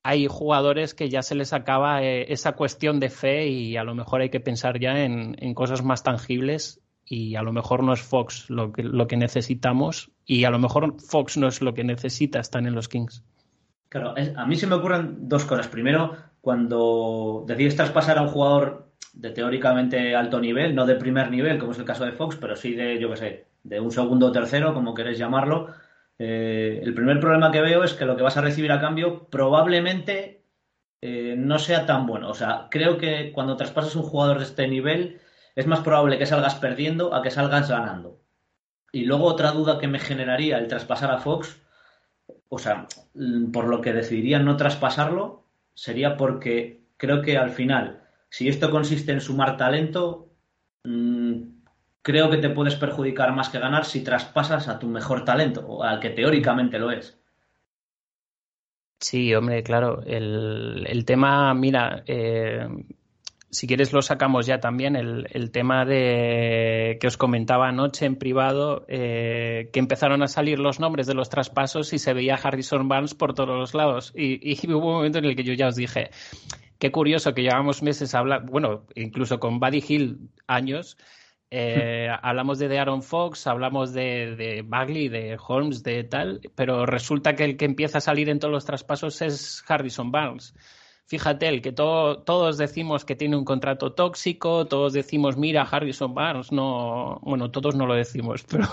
hay 0.06 0.28
jugadores 0.28 0.94
que 0.94 1.08
ya 1.08 1.22
se 1.22 1.34
les 1.34 1.52
acaba 1.52 2.02
eh, 2.04 2.32
esa 2.32 2.52
cuestión 2.52 3.00
de 3.00 3.10
fe 3.10 3.48
y 3.48 3.76
a 3.76 3.82
lo 3.82 3.96
mejor 3.96 4.20
hay 4.20 4.30
que 4.30 4.38
pensar 4.38 4.78
ya 4.78 5.02
en, 5.04 5.34
cosas 5.54 5.82
más 5.82 6.04
tangibles 6.04 6.80
y 7.04 7.34
a 7.34 7.42
lo 7.42 7.52
mejor 7.52 7.82
no 7.82 7.92
es 7.92 8.02
Fox 8.02 8.48
lo 8.48 8.70
que, 8.70 8.84
lo 8.84 9.08
que 9.08 9.16
necesitamos 9.16 10.12
y 10.24 10.44
a 10.44 10.50
lo 10.50 10.60
mejor 10.60 11.00
Fox 11.00 11.36
no 11.36 11.48
es 11.48 11.60
lo 11.60 11.74
que 11.74 11.82
necesita 11.82 12.38
estar 12.38 12.64
en 12.64 12.74
los 12.74 12.88
Kings. 12.88 13.24
Claro, 13.88 14.14
a 14.36 14.46
mí 14.46 14.54
se 14.54 14.68
me 14.68 14.76
ocurren 14.76 15.28
dos 15.28 15.44
cosas. 15.44 15.66
Primero, 15.66 16.16
cuando 16.40 17.44
decides 17.46 17.74
traspasar 17.74 18.18
a 18.18 18.22
un 18.22 18.28
jugador 18.28 18.92
de 19.12 19.30
teóricamente 19.30 20.14
alto 20.14 20.40
nivel, 20.40 20.74
no 20.74 20.86
de 20.86 20.94
primer 20.94 21.30
nivel, 21.30 21.58
como 21.58 21.72
es 21.72 21.78
el 21.78 21.84
caso 21.84 22.04
de 22.04 22.12
Fox, 22.12 22.36
pero 22.40 22.54
sí 22.54 22.74
de, 22.74 23.00
yo 23.00 23.10
qué 23.10 23.16
sé, 23.16 23.46
de 23.64 23.80
un 23.80 23.90
segundo 23.90 24.26
o 24.26 24.32
tercero, 24.32 24.72
como 24.72 24.94
queréis 24.94 25.18
llamarlo, 25.18 25.68
eh, 26.18 26.80
el 26.82 26.94
primer 26.94 27.20
problema 27.20 27.52
que 27.52 27.60
veo 27.60 27.84
es 27.84 27.94
que 27.94 28.06
lo 28.06 28.16
que 28.16 28.22
vas 28.22 28.36
a 28.36 28.42
recibir 28.42 28.72
a 28.72 28.80
cambio 28.80 29.28
probablemente 29.28 30.44
eh, 31.02 31.34
no 31.36 31.58
sea 31.58 31.86
tan 31.86 32.06
bueno. 32.06 32.30
O 32.30 32.34
sea, 32.34 32.68
creo 32.70 32.98
que 32.98 33.32
cuando 33.32 33.56
traspasas 33.56 33.96
un 33.96 34.02
jugador 34.02 34.38
de 34.38 34.44
este 34.44 34.68
nivel 34.68 35.20
es 35.54 35.66
más 35.66 35.80
probable 35.80 36.18
que 36.18 36.26
salgas 36.26 36.54
perdiendo 36.56 37.14
a 37.14 37.22
que 37.22 37.30
salgas 37.30 37.68
ganando. 37.68 38.20
Y 38.92 39.04
luego 39.04 39.24
otra 39.26 39.52
duda 39.52 39.78
que 39.78 39.88
me 39.88 39.98
generaría 39.98 40.58
el 40.58 40.68
traspasar 40.68 41.10
a 41.10 41.18
Fox, 41.18 41.60
o 42.48 42.58
sea, 42.58 42.86
por 43.52 43.66
lo 43.68 43.80
que 43.80 43.92
decidiría 43.92 44.38
no 44.38 44.56
traspasarlo, 44.56 45.44
sería 45.74 46.16
porque 46.16 46.82
creo 46.96 47.22
que 47.22 47.36
al 47.36 47.50
final, 47.50 48.02
si 48.30 48.48
esto 48.48 48.70
consiste 48.70 49.12
en 49.12 49.20
sumar 49.20 49.56
talento, 49.56 50.30
mm, 50.84 51.55
creo 52.06 52.30
que 52.30 52.36
te 52.36 52.50
puedes 52.50 52.76
perjudicar 52.76 53.34
más 53.34 53.48
que 53.48 53.58
ganar 53.58 53.84
si 53.84 54.04
traspasas 54.04 54.68
a 54.68 54.78
tu 54.78 54.86
mejor 54.86 55.24
talento, 55.24 55.66
o 55.66 55.82
al 55.82 55.98
que 55.98 56.10
teóricamente 56.10 56.78
lo 56.78 56.92
es. 56.92 57.18
Sí, 59.00 59.34
hombre, 59.34 59.64
claro. 59.64 60.04
El, 60.06 61.04
tema, 61.04 61.52
mira, 61.54 62.04
eh, 62.06 62.68
si 63.50 63.66
quieres 63.66 63.92
lo 63.92 64.02
sacamos 64.02 64.46
ya 64.46 64.60
también, 64.60 64.94
el, 64.94 65.50
tema 65.50 65.84
de 65.84 66.96
que 67.00 67.08
os 67.08 67.16
comentaba 67.16 67.66
anoche 67.66 68.06
en 68.06 68.14
privado, 68.14 68.84
eh, 68.86 69.70
que 69.72 69.80
empezaron 69.80 70.22
a 70.22 70.28
salir 70.28 70.60
los 70.60 70.78
nombres 70.78 71.08
de 71.08 71.14
los 71.14 71.28
traspasos 71.28 71.92
y 71.92 71.98
se 71.98 72.14
veía 72.14 72.36
Harrison 72.36 72.86
Barnes 72.86 73.14
por 73.14 73.34
todos 73.34 73.58
los 73.58 73.74
lados. 73.74 74.12
Y, 74.14 74.38
y 74.48 74.56
hubo 74.72 74.90
un 74.90 74.94
momento 74.98 75.18
en 75.18 75.24
el 75.24 75.34
que 75.34 75.42
yo 75.42 75.54
ya 75.54 75.66
os 75.66 75.74
dije, 75.74 76.10
qué 76.78 76.92
curioso 76.92 77.34
que 77.34 77.42
llevamos 77.42 77.82
meses 77.82 78.14
hablando, 78.14 78.48
bueno, 78.48 78.84
incluso 78.94 79.40
con 79.40 79.58
Buddy 79.58 79.82
Hill 79.88 80.30
años, 80.46 80.96
eh, 81.50 82.08
hablamos 82.22 82.58
de, 82.58 82.78
Aaron 82.78 83.02
Fox, 83.02 83.46
hablamos 83.46 83.92
de, 83.92 84.34
de, 84.36 84.62
Bagley, 84.66 85.08
de 85.08 85.38
Holmes, 85.46 85.82
de 85.82 86.04
tal, 86.04 86.40
pero 86.54 86.86
resulta 86.86 87.36
que 87.36 87.44
el 87.44 87.56
que 87.56 87.64
empieza 87.64 87.98
a 87.98 88.00
salir 88.00 88.28
en 88.28 88.38
todos 88.38 88.52
los 88.52 88.64
traspasos 88.64 89.22
es 89.22 89.62
Harrison 89.68 90.10
Barnes. 90.10 90.54
Fíjate, 91.08 91.46
el 91.46 91.62
que 91.62 91.70
todos 91.70 92.58
decimos 92.58 93.04
que 93.04 93.14
tiene 93.14 93.36
un 93.36 93.44
contrato 93.44 93.92
tóxico, 93.92 94.66
todos 94.66 94.92
decimos, 94.92 95.36
mira, 95.36 95.62
Harrison 95.62 96.12
Barnes, 96.12 96.50
no, 96.50 97.20
bueno, 97.22 97.52
todos 97.52 97.76
no 97.76 97.86
lo 97.86 97.94
decimos, 97.94 98.44
pero, 98.50 98.66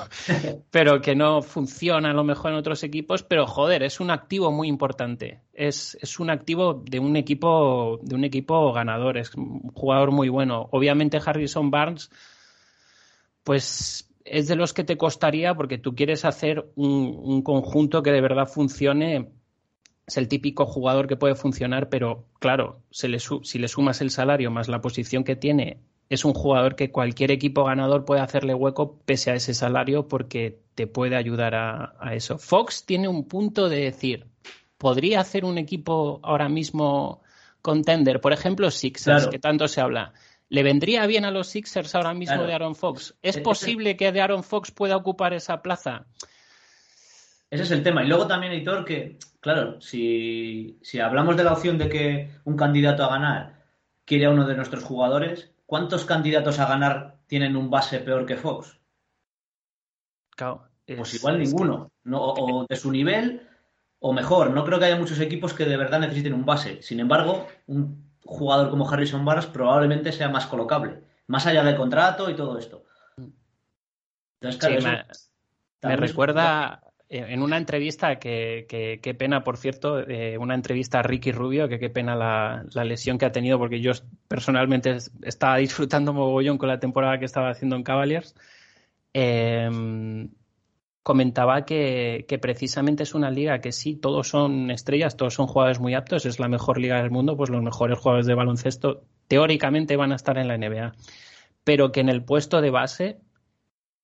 pero 0.71 0.99
que 0.99 1.15
no 1.15 1.43
funciona 1.43 2.09
a 2.09 2.13
lo 2.13 2.23
mejor 2.23 2.49
en 2.49 2.57
otros 2.57 2.83
equipos, 2.83 3.21
pero 3.21 3.45
joder, 3.45 3.83
es 3.83 3.99
un 3.99 4.09
activo 4.09 4.51
muy 4.51 4.67
importante. 4.67 5.41
Es, 5.53 5.95
es 6.01 6.19
un 6.19 6.31
activo 6.31 6.81
de 6.83 6.97
un 6.97 7.17
equipo, 7.17 7.99
de 8.01 8.15
un 8.15 8.23
equipo 8.23 8.73
ganador, 8.73 9.19
es 9.19 9.35
un 9.35 9.69
jugador 9.75 10.09
muy 10.09 10.29
bueno. 10.29 10.69
Obviamente 10.71 11.21
Harrison 11.23 11.69
Barnes 11.69 12.09
pues 13.43 14.09
es 14.25 14.47
de 14.47 14.55
los 14.55 14.73
que 14.73 14.83
te 14.83 14.97
costaría 14.97 15.53
porque 15.55 15.77
tú 15.77 15.95
quieres 15.95 16.25
hacer 16.25 16.71
un, 16.75 17.41
conjunto 17.41 18.03
que 18.03 18.11
de 18.11 18.21
verdad 18.21 18.47
funcione. 18.47 19.31
Es 20.05 20.17
el 20.17 20.27
típico 20.27 20.65
jugador 20.65 21.07
que 21.07 21.15
puede 21.15 21.35
funcionar, 21.35 21.89
pero 21.89 22.25
claro, 22.39 22.81
si 22.91 23.07
le 23.07 23.67
sumas 23.67 24.01
el 24.01 24.09
salario 24.09 24.51
más 24.51 24.67
la 24.67 24.81
posición 24.81 25.23
que 25.23 25.37
tiene, 25.37 25.79
es 26.09 26.25
un 26.25 26.33
jugador 26.33 26.75
que 26.75 26.91
cualquier 26.91 27.31
equipo 27.31 27.63
ganador 27.63 28.05
puede 28.05 28.21
hacerle 28.21 28.53
hueco 28.53 28.99
pese 29.05 29.31
a 29.31 29.35
ese 29.35 29.53
salario 29.53 30.07
porque 30.07 30.59
te 30.75 30.87
puede 30.87 31.15
ayudar 31.15 31.55
a, 31.55 32.13
eso. 32.13 32.37
Fox 32.37 32.85
tiene 32.85 33.07
un 33.07 33.27
punto 33.27 33.69
de 33.69 33.81
decir, 33.81 34.27
¿podría 34.77 35.21
hacer 35.21 35.45
un 35.45 35.57
equipo 35.57 36.19
ahora 36.23 36.49
mismo 36.49 37.23
contender? 37.61 38.19
Por 38.19 38.33
ejemplo, 38.33 38.69
Sixers, 38.71 39.27
que 39.27 39.39
tanto 39.39 39.67
se 39.67 39.81
habla 39.81 40.13
¿Le 40.53 40.61
vendría 40.61 41.07
bien 41.07 41.25
a 41.25 41.31
los 41.31 41.47
Sixers 41.47 41.95
ahora 41.95 42.13
mismo 42.13 42.43
de 42.43 42.53
Aaron 42.53 42.75
Fox? 42.75 43.15
¿Es 43.23 43.39
posible 43.39 43.97
que 43.97 44.11
de 44.11 44.21
Aaron 44.21 44.43
Fox 44.43 44.69
pueda 44.69 44.95
ocupar 44.95 45.33
esa 45.33 45.63
plaza? 45.63 46.05
Ese 47.49 47.63
es 47.63 47.71
el 47.71 47.81
tema. 47.81 48.03
Y 48.03 48.07
luego 48.07 48.27
también, 48.27 48.53
Editor, 48.53 48.85
que, 48.85 49.17
claro, 49.39 49.81
si, 49.81 50.77
hablamos 51.03 51.37
de 51.37 51.43
la 51.43 51.53
opción 51.53 51.79
de 51.79 51.89
que 51.89 52.29
un 52.43 52.55
candidato 52.55 53.03
a 53.03 53.09
ganar 53.09 53.63
quiere 54.05 54.27
a 54.27 54.29
uno 54.29 54.45
de 54.45 54.55
nuestros 54.55 54.83
jugadores, 54.83 55.49
¿cuántos 55.65 56.05
candidatos 56.05 56.59
a 56.59 56.67
ganar 56.67 57.17
tienen 57.25 57.55
un 57.55 57.71
base 57.71 57.97
peor 57.97 58.27
que 58.27 58.37
Fox? 58.37 58.79
Claro, 60.35 60.69
pues 60.85 61.15
igual 61.15 61.39
ninguno. 61.39 61.91
o 62.11 62.65
de 62.69 62.75
su 62.75 62.91
nivel, 62.91 63.49
o 63.97 64.13
mejor. 64.13 64.51
No 64.51 64.63
creo 64.65 64.77
que 64.77 64.85
haya 64.85 64.97
muchos 64.97 65.19
equipos 65.19 65.55
que 65.55 65.65
de 65.65 65.77
verdad 65.77 65.99
necesiten 65.99 66.35
un 66.35 66.45
base. 66.45 66.83
Sin 66.83 66.99
embargo, 66.99 67.47
un 67.65 68.12
jugador 68.25 68.69
como 68.69 68.89
Harrison 68.89 69.25
Barnes 69.25 69.45
probablemente 69.47 70.11
sea 70.11 70.29
más 70.29 70.45
colocable, 70.47 71.03
más 71.27 71.45
allá 71.45 71.63
del 71.63 71.75
contrato 71.75 72.29
y 72.29 72.35
todo 72.35 72.57
esto. 72.57 72.85
Entonces, 74.41 74.83
me, 75.81 75.95
recuerda 75.95 76.81
en 77.09 77.41
una 77.41 77.57
entrevista 77.57 78.17
que, 78.19 78.65
qué 79.01 79.13
pena, 79.13 79.43
por 79.43 79.57
cierto, 79.57 79.99
eh, 79.99 80.37
una 80.37 80.55
entrevista 80.55 80.99
a 80.99 81.03
Ricky 81.03 81.31
Rubio, 81.31 81.69
que 81.69 81.79
qué 81.79 81.89
pena 81.89 82.15
la, 82.15 82.83
lesión 82.83 83.17
que 83.17 83.25
ha 83.25 83.31
tenido, 83.31 83.57
porque 83.57 83.79
yo 83.79 83.91
personalmente 84.27 84.97
estaba 85.21 85.57
disfrutando 85.57 86.13
mogollón 86.13 86.57
con 86.57 86.69
la 86.69 86.79
temporada 86.79 87.19
que 87.19 87.25
estaba 87.25 87.49
haciendo 87.49 87.75
en 87.75 87.83
Cavaliers. 87.83 88.35
Eh, 89.13 89.69
comentaba 91.03 91.65
que, 91.65 92.25
precisamente 92.41 93.03
es 93.03 93.13
una 93.13 93.29
liga 93.29 93.59
que 93.59 93.73
sí, 93.73 93.95
todos 93.95 94.29
son 94.29 94.71
estrellas, 94.71 95.17
todos 95.17 95.33
son 95.33 95.47
jugadores 95.47 95.79
muy 95.79 95.93
aptos, 95.93 96.25
es 96.25 96.39
la 96.39 96.47
mejor 96.47 96.79
liga 96.79 97.01
del 97.01 97.11
mundo, 97.11 97.35
pues 97.35 97.49
los 97.49 97.61
mejores 97.61 97.99
jugadores 97.99 98.25
de 98.25 98.33
baloncesto 98.33 99.03
teóricamente 99.27 99.97
van 99.97 100.13
a 100.13 100.15
estar 100.15 100.37
en 100.37 100.47
la 100.47 100.57
NBA, 100.57 100.93
pero 101.65 101.91
que 101.91 101.99
en 101.99 102.09
el 102.09 102.23
puesto 102.23 102.61
de 102.61 102.69
base 102.69 103.19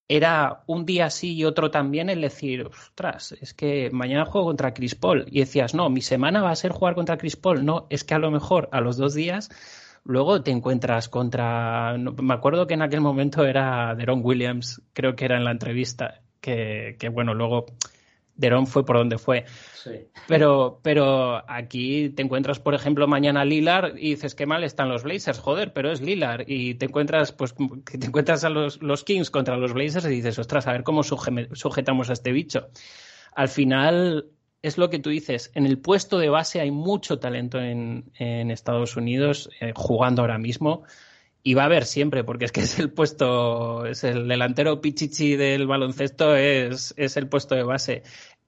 era 0.10 0.64
un 0.68 0.86
día 0.86 1.10
sí 1.10 1.36
y 1.36 1.46
otro 1.46 1.72
también 1.72 2.10
el 2.10 2.22
decir, 2.22 2.66
ostras, 2.66 3.32
es 3.40 3.54
que 3.54 3.90
mañana 3.92 4.26
juego 4.26 4.48
contra 4.48 4.74
Chris 4.74 4.96
Paul 4.96 5.26
y 5.30 5.40
decías, 5.40 5.76
no, 5.76 5.90
mi 5.90 6.02
semana 6.02 6.42
va 6.42 6.52
a 6.52 6.56
ser 6.56 6.72
jugar 6.72 6.96
contra 6.96 7.18
Chris 7.18 7.38
Paul, 7.38 7.64
no, 7.64 7.88
es 7.90 8.04
que 8.04 8.16
a 8.16 8.20
lo 8.20 8.32
mejor 8.32 8.70
a 8.72 8.82
los 8.82 8.98
dos 8.98 9.14
días 9.14 9.50
luego 10.04 10.42
te 10.42 10.52
encuentras 10.52 11.08
contra, 11.10 11.96
me 11.98 12.34
acuerdo 12.34 12.68
que 12.68 12.74
en 12.74 12.82
aquel 12.82 13.02
momento 13.02 13.46
era 13.46 13.94
Deron 13.96 14.22
Williams, 14.24 14.82
creo 14.94 15.16
que 15.16 15.26
era 15.26 15.38
en 15.38 15.46
la 15.46 15.52
entrevista, 15.52 16.22
que, 16.40 16.96
bueno, 17.12 17.34
luego 17.34 17.66
Derón 18.36 18.68
fue 18.68 18.86
por 18.86 18.98
donde 18.98 19.18
fue. 19.18 19.46
Pero, 20.28 20.80
pero 20.82 21.44
aquí 21.50 22.10
te 22.10 22.22
encuentras, 22.22 22.60
por 22.60 22.74
ejemplo, 22.74 23.08
mañana 23.08 23.44
Lilar 23.44 23.94
y 23.98 24.12
dices 24.12 24.36
que 24.36 24.46
mal 24.46 24.64
están 24.64 24.90
los 24.90 25.04
Blazers, 25.04 25.40
joder, 25.40 25.74
pero 25.74 25.92
es 25.92 26.02
Lilar. 26.02 26.46
Y 26.48 26.76
te 26.76 26.86
encuentras, 26.86 27.32
pues, 27.32 27.54
te 27.54 28.06
encuentras 28.06 28.44
a 28.44 28.50
los, 28.50 28.82
los 28.82 29.04
Kings 29.04 29.30
contra 29.30 29.58
los 29.58 29.74
Blazers 29.74 30.06
y 30.06 30.10
dices, 30.10 30.40
ostras, 30.40 30.68
a 30.68 30.72
ver 30.72 30.84
cómo 30.84 31.04
sujetamos 31.04 32.10
a 32.10 32.14
este 32.14 32.32
bicho. 32.32 32.70
Al 33.36 33.50
final, 33.50 34.30
es 34.62 34.78
lo 34.78 34.90
que 34.90 35.00
tú 35.00 35.10
dices, 35.10 35.52
en 35.56 35.66
el 35.66 35.80
puesto 35.80 36.18
de 36.18 36.30
base 36.30 36.60
hay 36.60 36.72
mucho 36.72 37.20
talento 37.20 37.60
en, 37.60 38.12
en 38.16 38.52
Estados 38.52 38.98
Unidos 38.98 39.50
eh, 39.62 39.72
jugando 39.76 40.22
ahora 40.22 40.38
mismo 40.38 40.84
y 41.44 41.54
va 41.54 41.64
a 41.64 41.66
haber 41.66 41.86
siempre, 41.86 42.24
porque 42.24 42.46
es 42.46 42.52
que 42.52 42.62
es 42.62 42.80
el 42.80 42.92
puesto, 42.92 43.86
es 43.86 44.04
el 44.04 44.28
delantero 44.28 44.82
pichichi 44.82 45.36
del 45.36 45.68
baloncesto, 45.68 46.36
es, 46.36 46.94
es 46.98 47.18
el 47.18 47.28
puesto 47.28 47.56
de 47.56 47.64
base. 47.64 48.04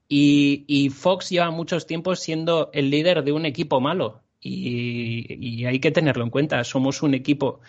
Y, 0.07 0.65
y 0.67 0.89
Fox 0.89 1.29
lleva 1.29 1.51
muchos 1.51 1.85
tiempos 1.87 2.19
siendo 2.19 2.69
el 2.73 2.89
líder 2.89 3.23
de 3.23 3.31
un 3.31 3.45
equipo 3.45 3.79
malo. 3.79 4.21
Y, 4.41 5.25
y 5.39 5.65
hay 5.65 5.79
que 5.79 5.91
tenerlo 5.91 6.23
en 6.23 6.29
cuenta. 6.31 6.63
Somos 6.63 7.01
un 7.03 7.13
equipo 7.13 7.61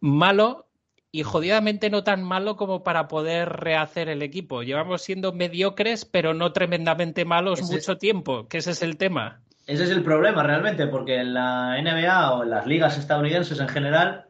malo 0.00 0.66
y 1.10 1.22
jodidamente 1.22 1.90
no 1.90 2.04
tan 2.04 2.22
malo 2.22 2.56
como 2.56 2.82
para 2.82 3.08
poder 3.08 3.48
rehacer 3.50 4.08
el 4.08 4.22
equipo. 4.22 4.62
Llevamos 4.62 5.02
siendo 5.02 5.32
mediocres, 5.32 6.04
pero 6.04 6.34
no 6.34 6.52
tremendamente 6.52 7.24
malos 7.24 7.60
Ese- 7.60 7.74
mucho 7.74 7.98
tiempo, 7.98 8.48
que 8.48 8.58
ese 8.58 8.70
es 8.72 8.82
el 8.82 8.96
tema. 8.96 9.40
Ese 9.66 9.84
es 9.84 9.90
el 9.90 10.02
problema 10.02 10.42
realmente, 10.42 10.86
porque 10.88 11.16
en 11.20 11.34
la 11.34 11.78
NBA 11.80 12.32
o 12.32 12.42
en 12.42 12.50
las 12.50 12.66
ligas 12.66 12.98
estadounidenses 12.98 13.60
en 13.60 13.68
general, 13.68 14.26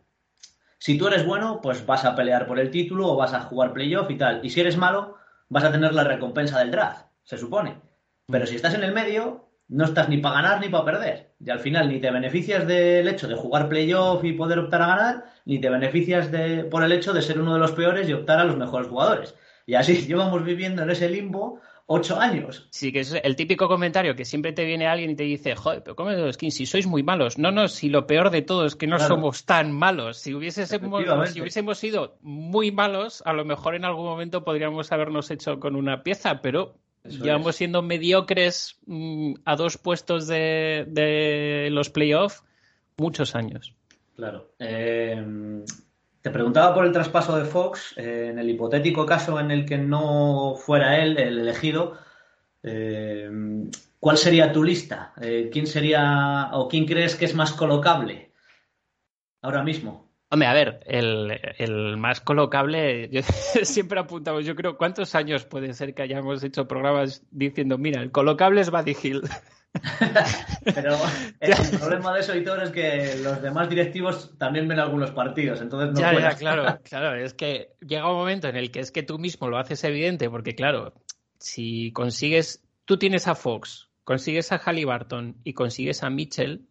si 0.82 0.98
tú 0.98 1.06
eres 1.06 1.24
bueno, 1.24 1.60
pues 1.62 1.86
vas 1.86 2.04
a 2.04 2.16
pelear 2.16 2.44
por 2.44 2.58
el 2.58 2.68
título 2.68 3.06
o 3.06 3.14
vas 3.14 3.32
a 3.34 3.42
jugar 3.42 3.72
playoff 3.72 4.10
y 4.10 4.16
tal. 4.16 4.40
Y 4.42 4.50
si 4.50 4.62
eres 4.62 4.76
malo, 4.76 5.16
vas 5.48 5.62
a 5.62 5.70
tener 5.70 5.94
la 5.94 6.02
recompensa 6.02 6.58
del 6.58 6.72
draft, 6.72 7.06
se 7.22 7.38
supone. 7.38 7.80
Pero 8.26 8.48
si 8.48 8.56
estás 8.56 8.74
en 8.74 8.82
el 8.82 8.92
medio, 8.92 9.48
no 9.68 9.84
estás 9.84 10.08
ni 10.08 10.18
para 10.18 10.42
ganar 10.42 10.60
ni 10.60 10.68
para 10.70 10.84
perder. 10.84 11.34
Y 11.38 11.50
al 11.50 11.60
final 11.60 11.88
ni 11.88 12.00
te 12.00 12.10
beneficias 12.10 12.66
del 12.66 13.06
hecho 13.06 13.28
de 13.28 13.36
jugar 13.36 13.68
playoff 13.68 14.24
y 14.24 14.32
poder 14.32 14.58
optar 14.58 14.82
a 14.82 14.88
ganar, 14.88 15.24
ni 15.44 15.60
te 15.60 15.70
beneficias 15.70 16.32
de, 16.32 16.64
por 16.64 16.82
el 16.82 16.90
hecho 16.90 17.12
de 17.12 17.22
ser 17.22 17.40
uno 17.40 17.54
de 17.54 17.60
los 17.60 17.70
peores 17.70 18.08
y 18.08 18.14
optar 18.14 18.40
a 18.40 18.44
los 18.44 18.56
mejores 18.56 18.88
jugadores. 18.88 19.36
Y 19.66 19.74
así 19.74 19.94
llevamos 20.08 20.44
viviendo 20.44 20.82
en 20.82 20.90
ese 20.90 21.08
limbo 21.08 21.60
ocho 21.86 22.18
años. 22.18 22.68
Sí, 22.70 22.92
que 22.92 23.00
es 23.00 23.12
el 23.22 23.36
típico 23.36 23.68
comentario 23.68 24.14
que 24.16 24.24
siempre 24.24 24.52
te 24.52 24.64
viene 24.64 24.86
alguien 24.86 25.10
y 25.10 25.16
te 25.16 25.24
dice, 25.24 25.54
joder, 25.54 25.82
pero 25.82 25.94
¿cómo 25.96 26.10
es 26.10 26.18
los 26.18 26.34
skins? 26.34 26.54
Si 26.54 26.66
sois 26.66 26.86
muy 26.86 27.02
malos. 27.02 27.38
No, 27.38 27.50
no, 27.50 27.68
si 27.68 27.88
lo 27.88 28.06
peor 28.06 28.30
de 28.30 28.42
todo 28.42 28.66
es 28.66 28.76
que 28.76 28.86
no 28.86 28.96
Claro. 28.96 29.14
somos 29.16 29.44
tan 29.44 29.72
malos. 29.72 30.18
Si 30.18 30.34
hubiésemos, 30.34 30.72
Efectivamente. 30.72 31.32
si 31.32 31.40
hubiésemos 31.40 31.78
sido 31.78 32.16
muy 32.22 32.72
malos, 32.72 33.22
a 33.26 33.32
lo 33.32 33.44
mejor 33.44 33.74
en 33.74 33.84
algún 33.84 34.04
momento 34.06 34.44
podríamos 34.44 34.90
habernos 34.92 35.30
hecho 35.30 35.58
con 35.60 35.76
una 35.76 36.02
pieza, 36.02 36.40
pero 36.40 36.76
Eso 37.04 37.22
llevamos 37.24 37.50
es. 37.50 37.56
siendo 37.56 37.82
mediocres 37.82 38.78
mm, 38.86 39.34
a 39.44 39.56
dos 39.56 39.76
puestos 39.78 40.26
de, 40.26 40.84
de 40.88 41.68
los 41.72 41.90
playoffs 41.90 42.42
muchos 42.96 43.34
años. 43.34 43.74
Claro. 44.16 44.52
Eh, 44.58 45.64
te 46.22 46.30
preguntaba 46.30 46.72
por 46.72 46.86
el 46.86 46.92
traspaso 46.92 47.36
de 47.36 47.44
Fox, 47.44 47.94
eh, 47.98 48.28
en 48.30 48.38
el 48.38 48.48
hipotético 48.48 49.04
caso 49.04 49.40
en 49.40 49.50
el 49.50 49.66
que 49.66 49.76
no 49.76 50.54
fuera 50.56 51.02
él 51.02 51.18
el 51.18 51.40
elegido, 51.40 51.98
eh, 52.62 53.28
¿cuál 53.98 54.16
sería 54.16 54.52
tu 54.52 54.62
lista? 54.62 55.12
Eh, 55.20 55.50
¿Quién 55.52 55.66
sería 55.66 56.50
o 56.52 56.68
quién 56.68 56.86
crees 56.86 57.16
que 57.16 57.24
es 57.24 57.34
más 57.34 57.52
colocable 57.52 58.32
ahora 59.42 59.64
mismo? 59.64 60.12
Hombre, 60.30 60.46
a 60.46 60.54
ver, 60.54 60.80
el, 60.86 61.96
más 61.98 62.20
colocable, 62.20 63.10
yo 63.10 63.20
siempre 63.64 63.98
apuntamos, 63.98 64.46
yo 64.46 64.54
creo, 64.54 64.78
¿cuántos 64.78 65.14
años 65.16 65.44
puede 65.44 65.74
ser 65.74 65.92
que 65.92 66.02
hayamos 66.02 66.42
hecho 66.44 66.68
programas 66.68 67.26
diciendo, 67.32 67.76
mira, 67.78 68.00
el 68.00 68.12
colocable 68.12 68.60
es 68.60 68.70
Buddy 68.70 68.96
Hill? 69.02 69.22
Pero 70.64 70.96
el 71.40 71.78
problema 71.78 72.14
de 72.14 72.20
eso, 72.20 72.36
Hitor, 72.36 72.62
es 72.62 72.70
que 72.70 73.16
los 73.22 73.40
demás 73.40 73.68
directivos 73.68 74.36
también 74.38 74.68
ven 74.68 74.78
algunos 74.78 75.10
partidos, 75.12 75.60
entonces 75.60 75.92
no 75.92 76.00
ya, 76.00 76.12
ya, 76.12 76.18
puedes. 76.18 76.34
claro, 76.36 76.80
claro, 76.84 77.14
es 77.14 77.34
que 77.34 77.72
llega 77.80 78.10
un 78.10 78.18
momento 78.18 78.48
en 78.48 78.56
el 78.56 78.70
que 78.70 78.80
es 78.80 78.92
que 78.92 79.02
tú 79.02 79.18
mismo 79.18 79.48
lo 79.48 79.58
haces 79.58 79.82
evidente, 79.84 80.28
porque 80.28 80.54
claro, 80.54 80.94
si 81.38 81.90
consigues, 81.92 82.62
tú 82.84 82.98
tienes 82.98 83.26
a 83.28 83.34
Fox, 83.34 83.88
consigues 84.04 84.52
a 84.52 84.58
Halliburton 84.58 85.36
y 85.42 85.54
consigues 85.54 86.02
a 86.02 86.10
Mitchell, 86.10 86.66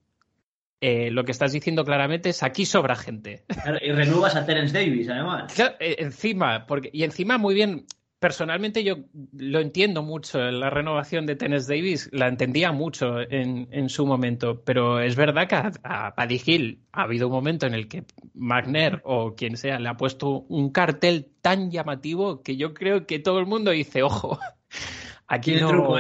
eh, 0.79 1.12
lo 1.12 1.24
que 1.24 1.31
estás 1.31 1.51
diciendo 1.51 1.84
claramente 1.84 2.29
es 2.29 2.41
aquí 2.41 2.65
sobra 2.65 2.96
gente. 2.96 3.43
Claro, 3.48 3.77
Y 3.81 3.91
renuevas 3.91 4.36
a 4.36 4.46
Terence 4.46 4.74
Davis, 4.74 5.10
además. 5.10 5.53
Claro, 5.53 5.75
eh, 5.79 5.98
encima, 6.00 6.65
porque, 6.65 6.89
y 6.91 7.03
encima 7.03 7.38
muy 7.38 7.53
bien, 7.53 7.86
personalmente 8.22 8.84
yo 8.84 8.98
lo 9.36 9.60
entiendo 9.60 10.04
mucho, 10.04 10.40
la 10.40 10.70
renovación 10.70 11.25
de 11.25 11.36
Tennis 11.36 11.66
Davis, 11.66 12.08
la 12.13 12.28
entendía 12.28 12.72
mucho 12.72 13.20
en, 13.20 13.68
en 13.72 13.90
su 13.90 14.06
momento, 14.06 14.62
pero 14.63 15.00
es 15.01 15.16
verdad 15.16 15.48
que 15.48 15.56
a, 15.56 15.72
a 15.84 16.13
Paddy 16.13 16.40
Hill 16.46 16.84
ha 16.92 17.01
habido 17.01 17.28
un 17.28 17.34
momento 17.34 17.66
en 17.66 17.74
el 17.74 17.88
que 17.88 18.04
Magner 18.36 19.01
o 19.06 19.34
quien 19.34 19.58
sea 19.58 19.80
le 19.80 19.90
ha 19.90 19.98
puesto 19.98 20.46
un 20.50 20.70
cartel 20.70 21.32
tan 21.42 21.72
llamativo 21.72 22.44
que 22.44 22.58
yo 22.58 22.75
creo 22.75 23.08
que 23.08 23.18
todo 23.18 23.40
el 23.40 23.48
mundo 23.48 23.72
dice, 23.72 24.04
ojo, 24.04 24.40
aquí 25.28 25.56
no... 25.56 25.98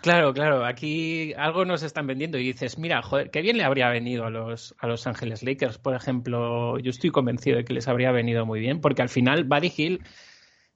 Claro, 0.00 0.32
claro, 0.32 0.64
aquí 0.64 1.34
algo 1.34 1.66
nos 1.66 1.82
están 1.82 2.06
vendiendo 2.06 2.38
y 2.38 2.44
dices, 2.44 2.78
mira, 2.78 3.02
joder, 3.02 3.30
qué 3.30 3.42
bien 3.42 3.58
le 3.58 3.64
habría 3.64 3.90
venido 3.90 4.24
a 4.24 4.30
los, 4.30 4.74
a 4.78 4.86
los 4.86 5.06
Ángeles 5.06 5.42
Lakers, 5.42 5.76
por 5.76 5.94
ejemplo. 5.94 6.78
Yo 6.78 6.90
estoy 6.90 7.10
convencido 7.10 7.58
de 7.58 7.64
que 7.64 7.74
les 7.74 7.88
habría 7.88 8.12
venido 8.12 8.46
muy 8.46 8.60
bien, 8.60 8.80
porque 8.80 9.02
al 9.02 9.08
final 9.08 9.44
Buddy 9.44 9.72
Hill 9.76 10.00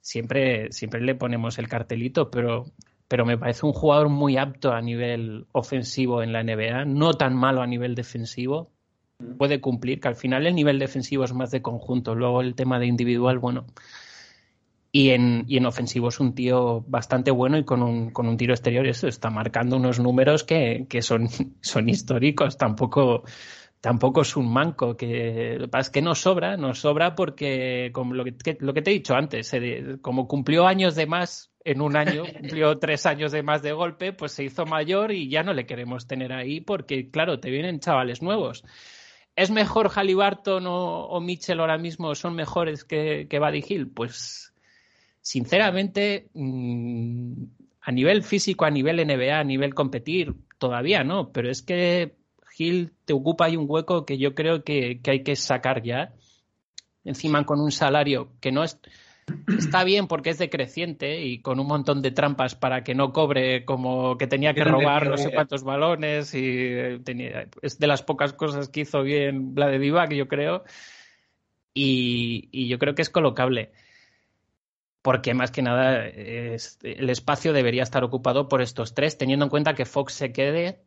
siempre, 0.03 0.71
siempre 0.71 1.01
le 1.01 1.15
ponemos 1.15 1.57
el 1.57 1.69
cartelito, 1.69 2.29
pero, 2.29 2.65
pero 3.07 3.25
me 3.25 3.37
parece 3.37 3.65
un 3.65 3.71
jugador 3.71 4.09
muy 4.09 4.37
apto 4.37 4.73
a 4.73 4.81
nivel 4.81 5.47
ofensivo 5.53 6.21
en 6.21 6.33
la 6.33 6.43
NBA, 6.43 6.85
no 6.85 7.13
tan 7.13 7.35
malo 7.35 7.61
a 7.61 7.67
nivel 7.67 7.95
defensivo. 7.95 8.69
Puede 9.37 9.61
cumplir, 9.61 10.01
que 10.01 10.09
al 10.09 10.15
final 10.15 10.45
el 10.45 10.55
nivel 10.55 10.77
defensivo 10.77 11.23
es 11.23 11.33
más 11.33 11.51
de 11.51 11.61
conjunto, 11.61 12.15
luego 12.15 12.41
el 12.41 12.53
tema 12.53 12.79
de 12.79 12.87
individual, 12.87 13.39
bueno. 13.39 13.65
Y 14.91 15.11
en, 15.11 15.45
y 15.47 15.57
en 15.57 15.65
ofensivo 15.65 16.09
es 16.09 16.19
un 16.19 16.35
tío 16.35 16.81
bastante 16.81 17.31
bueno 17.31 17.57
y 17.57 17.63
con 17.63 17.81
un, 17.81 18.11
con 18.11 18.27
un 18.27 18.37
tiro 18.37 18.53
exterior 18.53 18.85
eso 18.85 19.07
está 19.07 19.29
marcando 19.31 19.77
unos 19.77 19.99
números 19.99 20.43
que, 20.43 20.85
que 20.89 21.01
son, 21.01 21.29
son 21.61 21.87
históricos. 21.87 22.57
Tampoco, 22.57 23.23
tampoco 23.83 24.21
es 24.21 24.37
un 24.37 24.47
manco. 24.49 24.95
Que, 24.95 25.55
lo 25.59 25.65
que 25.65 25.67
pasa 25.67 25.87
es 25.87 25.89
que 25.89 26.01
no 26.01 26.15
sobra, 26.15 26.55
no 26.55 26.73
sobra 26.73 27.15
porque, 27.15 27.89
como 27.91 28.13
lo 28.13 28.23
que, 28.23 28.37
que- 28.37 28.57
lo 28.61 28.73
que 28.73 28.81
te 28.81 28.91
he 28.91 28.93
dicho 28.93 29.13
antes, 29.13 29.53
eh, 29.53 29.97
como 30.01 30.25
cumplió 30.25 30.65
años 30.65 30.95
de 30.95 31.05
más 31.05 31.51
en 31.65 31.81
un 31.81 31.97
año, 31.97 32.23
cumplió 32.39 32.79
tres 32.79 33.05
años 33.05 33.33
de 33.33 33.43
más 33.43 33.61
de 33.61 33.73
golpe, 33.73 34.13
pues 34.13 34.31
se 34.31 34.45
hizo 34.45 34.65
mayor 34.65 35.11
y 35.11 35.27
ya 35.27 35.43
no 35.43 35.53
le 35.53 35.65
queremos 35.65 36.07
tener 36.07 36.31
ahí 36.31 36.61
porque, 36.61 37.11
claro, 37.11 37.41
te 37.41 37.49
vienen 37.51 37.81
chavales 37.81 38.21
nuevos. 38.21 38.63
¿Es 39.35 39.51
mejor 39.51 39.89
Halliburton 39.89 40.65
o, 40.65 41.07
o 41.07 41.19
Mitchell 41.19 41.59
ahora 41.59 41.77
mismo? 41.77 42.15
¿Son 42.15 42.35
mejores 42.35 42.85
que, 42.85 43.27
que 43.29 43.39
Buddy 43.39 43.65
Hill? 43.67 43.89
Pues 43.89 44.53
sinceramente, 45.19 46.29
mm, 46.33 47.33
a 47.81 47.91
nivel 47.91 48.23
físico, 48.23 48.63
a 48.63 48.69
nivel 48.71 49.01
NBA, 49.05 49.39
a 49.39 49.43
nivel 49.43 49.73
competir, 49.73 50.33
todavía 50.57 51.03
no, 51.03 51.33
pero 51.33 51.51
es 51.51 51.61
que 51.61 52.22
Hill 52.57 52.93
te 53.05 53.13
ocupa 53.13 53.45
ahí 53.45 53.57
un 53.57 53.65
hueco 53.67 54.05
que 54.05 54.17
yo 54.17 54.33
creo 54.35 54.63
que, 54.63 55.01
que 55.01 55.11
hay 55.11 55.23
que 55.23 55.35
sacar 55.35 55.81
ya. 55.83 56.13
Encima 57.03 57.45
con 57.45 57.59
un 57.59 57.71
salario 57.71 58.31
que 58.39 58.51
no 58.51 58.63
es, 58.63 58.79
está 59.57 59.83
bien 59.83 60.07
porque 60.07 60.29
es 60.29 60.37
decreciente 60.37 61.21
y 61.25 61.41
con 61.41 61.59
un 61.59 61.67
montón 61.67 62.01
de 62.01 62.11
trampas 62.11 62.55
para 62.55 62.83
que 62.83 62.95
no 62.95 63.11
cobre 63.11 63.65
como 63.65 64.17
que 64.17 64.27
tenía 64.27 64.53
que 64.53 64.63
robar 64.71 65.03
no 65.09 65.17
sé 65.17 65.29
cuántos 65.35 65.63
balones 65.63 66.33
y 66.33 66.39
eh, 66.45 66.99
tenía, 67.03 67.47
es 67.61 67.77
de 67.79 67.87
las 67.87 68.03
pocas 68.03 68.33
cosas 68.33 68.69
que 68.69 68.81
hizo 68.81 69.01
bien 69.03 69.53
la 69.55 69.67
de 69.67 69.79
Divac, 69.79 70.13
yo 70.13 70.27
creo. 70.27 70.63
Y, 71.73 72.49
y 72.51 72.67
yo 72.67 72.77
creo 72.77 72.95
que 72.95 73.01
es 73.01 73.09
colocable 73.09 73.71
porque 75.01 75.33
más 75.33 75.51
que 75.51 75.61
nada 75.61 76.07
es- 76.07 76.79
el 76.83 77.09
espacio 77.09 77.51
debería 77.51 77.83
estar 77.83 78.03
ocupado 78.05 78.47
por 78.47 78.61
estos 78.61 78.93
tres, 78.93 79.17
teniendo 79.17 79.43
en 79.45 79.49
cuenta 79.49 79.73
que 79.73 79.85
Fox 79.85 80.13
se 80.13 80.31
quede 80.31 80.79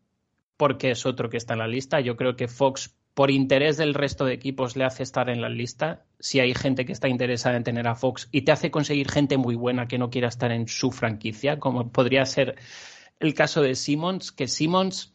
porque 0.57 0.91
es 0.91 1.07
otro 1.07 1.29
que 1.31 1.37
está 1.37 1.55
en 1.55 1.61
la 1.61 1.69
lista. 1.69 2.01
Yo 2.01 2.17
creo 2.17 2.37
que 2.37 2.49
Fox, 2.49 2.95
por 3.15 3.31
interés 3.31 3.77
del 3.77 3.95
resto 3.95 4.25
de 4.25 4.35
equipos, 4.35 4.77
le 4.77 4.85
hace 4.85 5.03
estar 5.03 5.29
en 5.29 5.41
la 5.41 5.49
lista. 5.49 6.05
Si 6.19 6.41
hay 6.41 6.55
gente 6.55 6.85
que 6.85 6.93
está 6.93 7.09
interesada 7.09 7.57
en 7.57 7.65
tener 7.65 7.89
a 7.89 7.95
Fox 7.95 8.29
y 8.33 8.43
te 8.43 8.53
hace 8.53 8.71
conseguir 8.71 9.11
gente 9.11 9.37
muy 9.37 9.55
buena 9.55 9.89
que 9.89 9.99
no 9.99 10.11
quiera 10.11 10.29
estar 10.29 10.53
en 10.53 10.69
su 10.69 10.91
franquicia, 10.91 11.59
como 11.59 11.91
podría 11.93 12.25
ser 12.27 12.57
el 13.21 13.35
caso 13.35 13.63
de 13.63 13.75
Simmons, 13.75 14.33
que 14.33 14.49
Simmons 14.49 15.13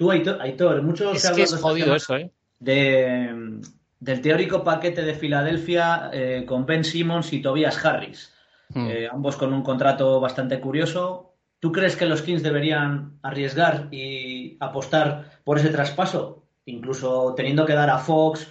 Tú, 0.00 0.10
Aitor, 0.10 0.40
Aitor, 0.40 0.80
mucho 0.80 1.12
es 1.12 1.20
se 1.20 1.28
ha 1.28 1.32
que 1.34 1.42
es 1.42 1.54
jodido 1.54 1.94
eso, 1.94 2.16
¿eh? 2.16 2.32
de, 2.58 3.60
del 3.98 4.20
teórico 4.22 4.64
paquete 4.64 5.02
de 5.02 5.12
Filadelfia 5.12 6.08
eh, 6.10 6.44
con 6.46 6.64
Ben 6.64 6.84
Simmons 6.84 7.34
y 7.34 7.42
Tobias 7.42 7.84
Harris. 7.84 8.32
Hmm. 8.70 8.86
Eh, 8.88 9.08
ambos 9.12 9.36
con 9.36 9.52
un 9.52 9.62
contrato 9.62 10.18
bastante 10.18 10.58
curioso. 10.58 11.29
¿Tú 11.60 11.72
crees 11.72 11.94
que 11.94 12.06
los 12.06 12.22
Kings 12.22 12.42
deberían 12.42 13.18
arriesgar 13.22 13.88
y 13.92 14.56
apostar 14.60 15.42
por 15.44 15.58
ese 15.58 15.68
traspaso? 15.68 16.46
Incluso 16.64 17.34
teniendo 17.36 17.66
que 17.66 17.74
dar 17.74 17.90
a 17.90 17.98
Fox, 17.98 18.48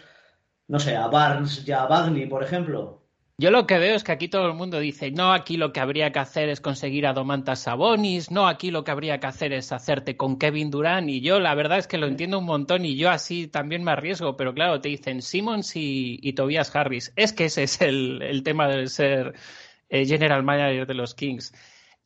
no 0.67 0.79
sé, 0.79 0.95
a 0.95 1.07
Barnes 1.07 1.67
y 1.67 1.71
a 1.71 1.85
Bagley, 1.85 2.27
por 2.27 2.43
ejemplo. 2.43 2.99
Yo 3.39 3.51
lo 3.51 3.65
que 3.65 3.79
veo 3.79 3.95
es 3.95 4.03
que 4.03 4.11
aquí 4.11 4.27
todo 4.27 4.47
el 4.47 4.53
mundo 4.53 4.79
dice, 4.79 5.11
no, 5.11 5.31
aquí 5.31 5.55
lo 5.55 5.71
que 5.71 5.79
habría 5.79 6.11
que 6.11 6.19
hacer 6.19 6.49
es 6.49 6.59
conseguir 6.59 7.07
a 7.07 7.13
Domantas 7.13 7.61
Sabonis, 7.61 8.31
no, 8.31 8.49
aquí 8.49 8.69
lo 8.69 8.83
que 8.83 8.91
habría 8.91 9.21
que 9.21 9.27
hacer 9.27 9.53
es 9.53 9.71
hacerte 9.71 10.17
con 10.17 10.37
Kevin 10.37 10.69
Durant, 10.69 11.09
y 11.09 11.21
yo 11.21 11.39
la 11.39 11.55
verdad 11.55 11.77
es 11.77 11.87
que 11.87 11.97
lo 11.97 12.05
entiendo 12.05 12.37
un 12.39 12.45
montón 12.45 12.83
y 12.83 12.97
yo 12.97 13.09
así 13.09 13.47
también 13.47 13.81
me 13.83 13.91
arriesgo, 13.91 14.35
pero 14.35 14.53
claro, 14.53 14.81
te 14.81 14.89
dicen 14.89 15.21
Simmons 15.21 15.77
y, 15.77 16.19
y 16.21 16.33
Tobias 16.33 16.75
Harris. 16.75 17.13
Es 17.15 17.31
que 17.31 17.45
ese 17.45 17.63
es 17.63 17.81
el, 17.81 18.21
el 18.21 18.43
tema 18.43 18.67
de 18.67 18.87
ser 18.87 19.33
eh, 19.87 20.05
general 20.05 20.43
manager 20.43 20.85
de 20.85 20.93
los 20.95 21.15
Kings. 21.15 21.53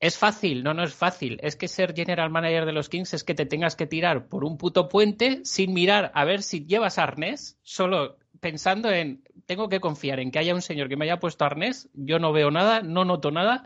¿Es 0.04 0.18
fácil? 0.18 0.66
No, 0.66 0.74
no 0.74 0.84
es 0.84 0.94
fácil. 0.94 1.40
Es 1.42 1.56
que 1.56 1.70
ser 1.70 1.96
general 1.96 2.30
manager 2.30 2.66
de 2.66 2.74
los 2.74 2.90
Kings 2.90 3.14
es 3.14 3.24
que 3.24 3.36
te 3.36 3.46
tengas 3.46 3.78
que 3.78 3.88
tirar 3.88 4.28
por 4.28 4.44
un 4.44 4.58
puto 4.58 4.90
puente 4.90 5.40
sin 5.46 5.74
mirar 5.74 6.12
a 6.14 6.26
ver 6.26 6.44
si 6.44 6.66
llevas 6.66 6.98
arnés, 6.98 7.58
solo 7.64 8.18
pensando 8.42 8.92
en, 8.92 9.24
tengo 9.46 9.70
que 9.70 9.80
confiar 9.80 10.20
en 10.20 10.30
que 10.30 10.40
haya 10.40 10.54
un 10.54 10.62
señor 10.62 10.90
que 10.90 10.98
me 10.98 11.06
haya 11.06 11.22
puesto 11.22 11.46
arnés, 11.46 11.90
yo 11.94 12.20
no 12.20 12.34
veo 12.34 12.52
nada, 12.52 12.82
no 12.82 13.06
noto 13.06 13.32
nada 13.32 13.64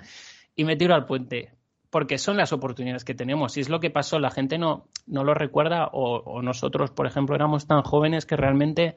y 0.56 0.64
me 0.64 0.76
tiro 0.76 0.94
al 0.94 1.08
puente. 1.08 1.56
porque 1.90 2.20
son 2.20 2.38
las 2.38 2.54
oportunidades 2.54 3.04
que 3.04 3.16
tenemos. 3.16 3.58
Y 3.58 3.62
es 3.62 3.70
lo 3.70 3.80
que 3.80 3.90
pasó, 3.90 4.20
la 4.20 4.30
gente 4.30 4.60
no, 4.60 4.90
no 5.08 5.24
lo 5.24 5.34
recuerda 5.34 5.90
o, 5.92 6.44
nosotros, 6.44 6.92
por 6.92 7.08
ejemplo, 7.08 7.36
éramos 7.36 7.66
tan 7.66 7.82
jóvenes 7.82 8.28
que 8.28 8.36
realmente 8.36 8.96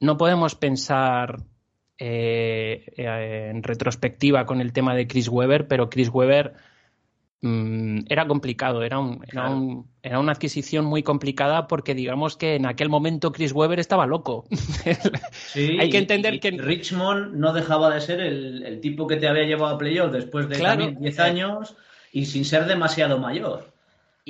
no 0.00 0.16
podemos 0.16 0.54
pensar 0.54 1.42
eh, 1.98 2.84
eh, 2.96 3.50
en 3.50 3.62
retrospectiva 3.62 4.46
con 4.46 4.60
el 4.60 4.72
tema 4.72 4.94
de 4.94 5.06
Chris 5.06 5.28
Webber, 5.28 5.68
pero 5.68 5.90
Chris 5.90 6.10
Webber 6.10 6.54
Mm, 7.40 8.00
era 8.08 8.26
complicado, 8.26 8.82
era, 8.82 8.98
un, 8.98 9.24
era, 9.30 9.48
un, 9.48 9.88
era, 10.02 10.18
una 10.18 10.32
adquisición 10.32 10.84
muy 10.84 11.04
complicada 11.04 11.68
porque 11.68 11.94
digamos 11.94 12.36
que 12.36 12.56
en 12.56 12.66
aquel 12.66 12.88
momento 12.88 13.30
Chris 13.30 13.52
Webber 13.52 13.78
estaba 13.78 14.06
loco. 14.06 14.44
Hay 15.54 15.88
que 15.88 15.98
entender 15.98 16.40
que... 16.40 16.50
Richmond 16.50 17.36
no 17.36 17.52
dejaba 17.52 17.94
de 17.94 18.00
ser 18.00 18.20
el, 18.20 18.80
tipo 18.80 19.06
que 19.06 19.16
te 19.16 19.28
había 19.28 19.44
llevado 19.44 19.76
a 19.76 19.78
playoff 19.78 20.10
después 20.10 20.48
de 20.48 20.96
10 20.98 21.18
años 21.20 21.76
y 22.12 22.26
sin 22.26 22.44
ser 22.44 22.66
demasiado 22.66 23.18
mayor. 23.18 23.72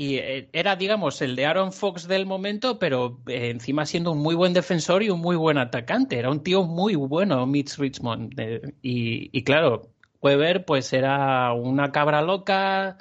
Y 0.01 0.19
eh, 0.19 0.49
era, 0.53 0.77
digamos, 0.77 1.21
el 1.23 1.35
de 1.35 1.45
Aaron 1.45 1.73
Fox 1.73 2.07
del 2.07 2.25
momento, 2.25 2.79
pero 2.79 3.19
eh, 3.27 3.51
encima 3.51 3.85
siendo 3.85 4.13
un 4.13 4.19
muy 4.21 4.37
buen 4.37 4.53
defensor 4.53 5.03
y 5.03 5.11
un 5.11 5.19
muy 5.21 5.35
buen 5.35 5.59
atacante. 5.59 6.21
Era 6.21 6.31
un 6.31 6.45
tío 6.45 6.63
muy 6.63 6.95
bueno, 6.95 7.45
Mitch 7.47 7.77
Richmond. 7.79 8.33
y, 8.81 9.43
claro, 9.43 9.91
Weber 10.23 10.65
pues 10.65 10.93
era 10.93 11.53
una 11.53 11.91
cabra 11.91 12.23
loca. 12.23 12.99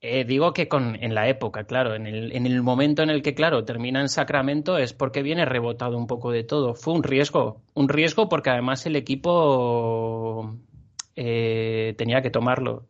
Eh, 0.00 0.24
digo 0.24 0.52
que 0.52 0.66
con, 0.66 0.96
en 0.96 1.14
la 1.14 1.28
época, 1.28 1.64
claro, 1.64 1.94
en 1.94 2.08
el, 2.08 2.32
en 2.32 2.46
el, 2.46 2.60
momento 2.62 3.04
en 3.04 3.10
el 3.10 3.22
que, 3.22 3.36
claro, 3.36 3.64
termina 3.64 4.00
en 4.00 4.08
Sacramento 4.08 4.76
es 4.76 4.92
porque 4.92 5.22
viene 5.22 5.44
rebotado 5.44 5.96
un 5.96 6.08
poco 6.08 6.32
de 6.32 6.42
todo. 6.42 6.74
Fue 6.74 6.94
un 6.94 7.04
riesgo, 7.04 7.62
un 7.74 7.88
riesgo 7.88 8.28
porque 8.28 8.50
además 8.50 8.86
el 8.86 8.96
equipo 8.96 10.58
tenía 11.14 12.22
que 12.22 12.30
tomarlo. 12.30 12.88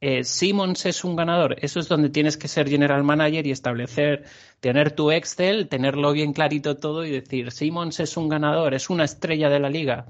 Eh, 0.00 0.24
Simmons 0.24 0.84
es 0.86 1.04
un 1.04 1.16
ganador, 1.16 1.56
eso 1.60 1.80
es 1.80 1.88
donde 1.88 2.10
tienes 2.10 2.36
que 2.36 2.48
ser 2.48 2.68
general 2.68 3.04
manager 3.04 3.46
y 3.46 3.50
establecer, 3.50 4.24
tener 4.60 4.92
tu 4.92 5.10
Excel, 5.10 5.68
tenerlo 5.68 6.12
bien 6.12 6.32
clarito 6.32 6.76
todo 6.76 7.04
y 7.04 7.10
decir, 7.10 7.50
Simmons 7.52 8.00
es 8.00 8.16
un 8.16 8.28
ganador, 8.28 8.74
es 8.74 8.90
una 8.90 9.04
estrella 9.04 9.48
de 9.48 9.60
la 9.60 9.70
liga 9.70 10.06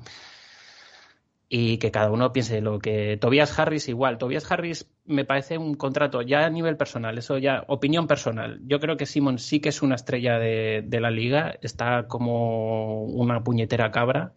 y 1.56 1.78
que 1.78 1.92
cada 1.92 2.10
uno 2.10 2.32
piense 2.32 2.60
lo 2.60 2.80
que 2.80 3.16
Tobias 3.20 3.56
Harris 3.56 3.88
igual. 3.88 4.18
Tobias 4.18 4.50
Harris 4.50 4.90
me 5.04 5.24
parece 5.24 5.56
un 5.56 5.74
contrato 5.74 6.20
ya 6.20 6.44
a 6.44 6.50
nivel 6.50 6.76
personal, 6.76 7.16
eso 7.16 7.38
ya, 7.38 7.64
opinión 7.68 8.08
personal. 8.08 8.60
Yo 8.66 8.80
creo 8.80 8.96
que 8.96 9.06
Simon 9.06 9.38
sí 9.38 9.60
que 9.60 9.68
es 9.68 9.80
una 9.80 9.94
estrella 9.94 10.38
de, 10.40 10.98
la 11.00 11.12
liga, 11.12 11.54
está 11.62 12.08
como 12.08 13.04
una 13.04 13.44
puñetera 13.44 13.92
cabra. 13.92 14.32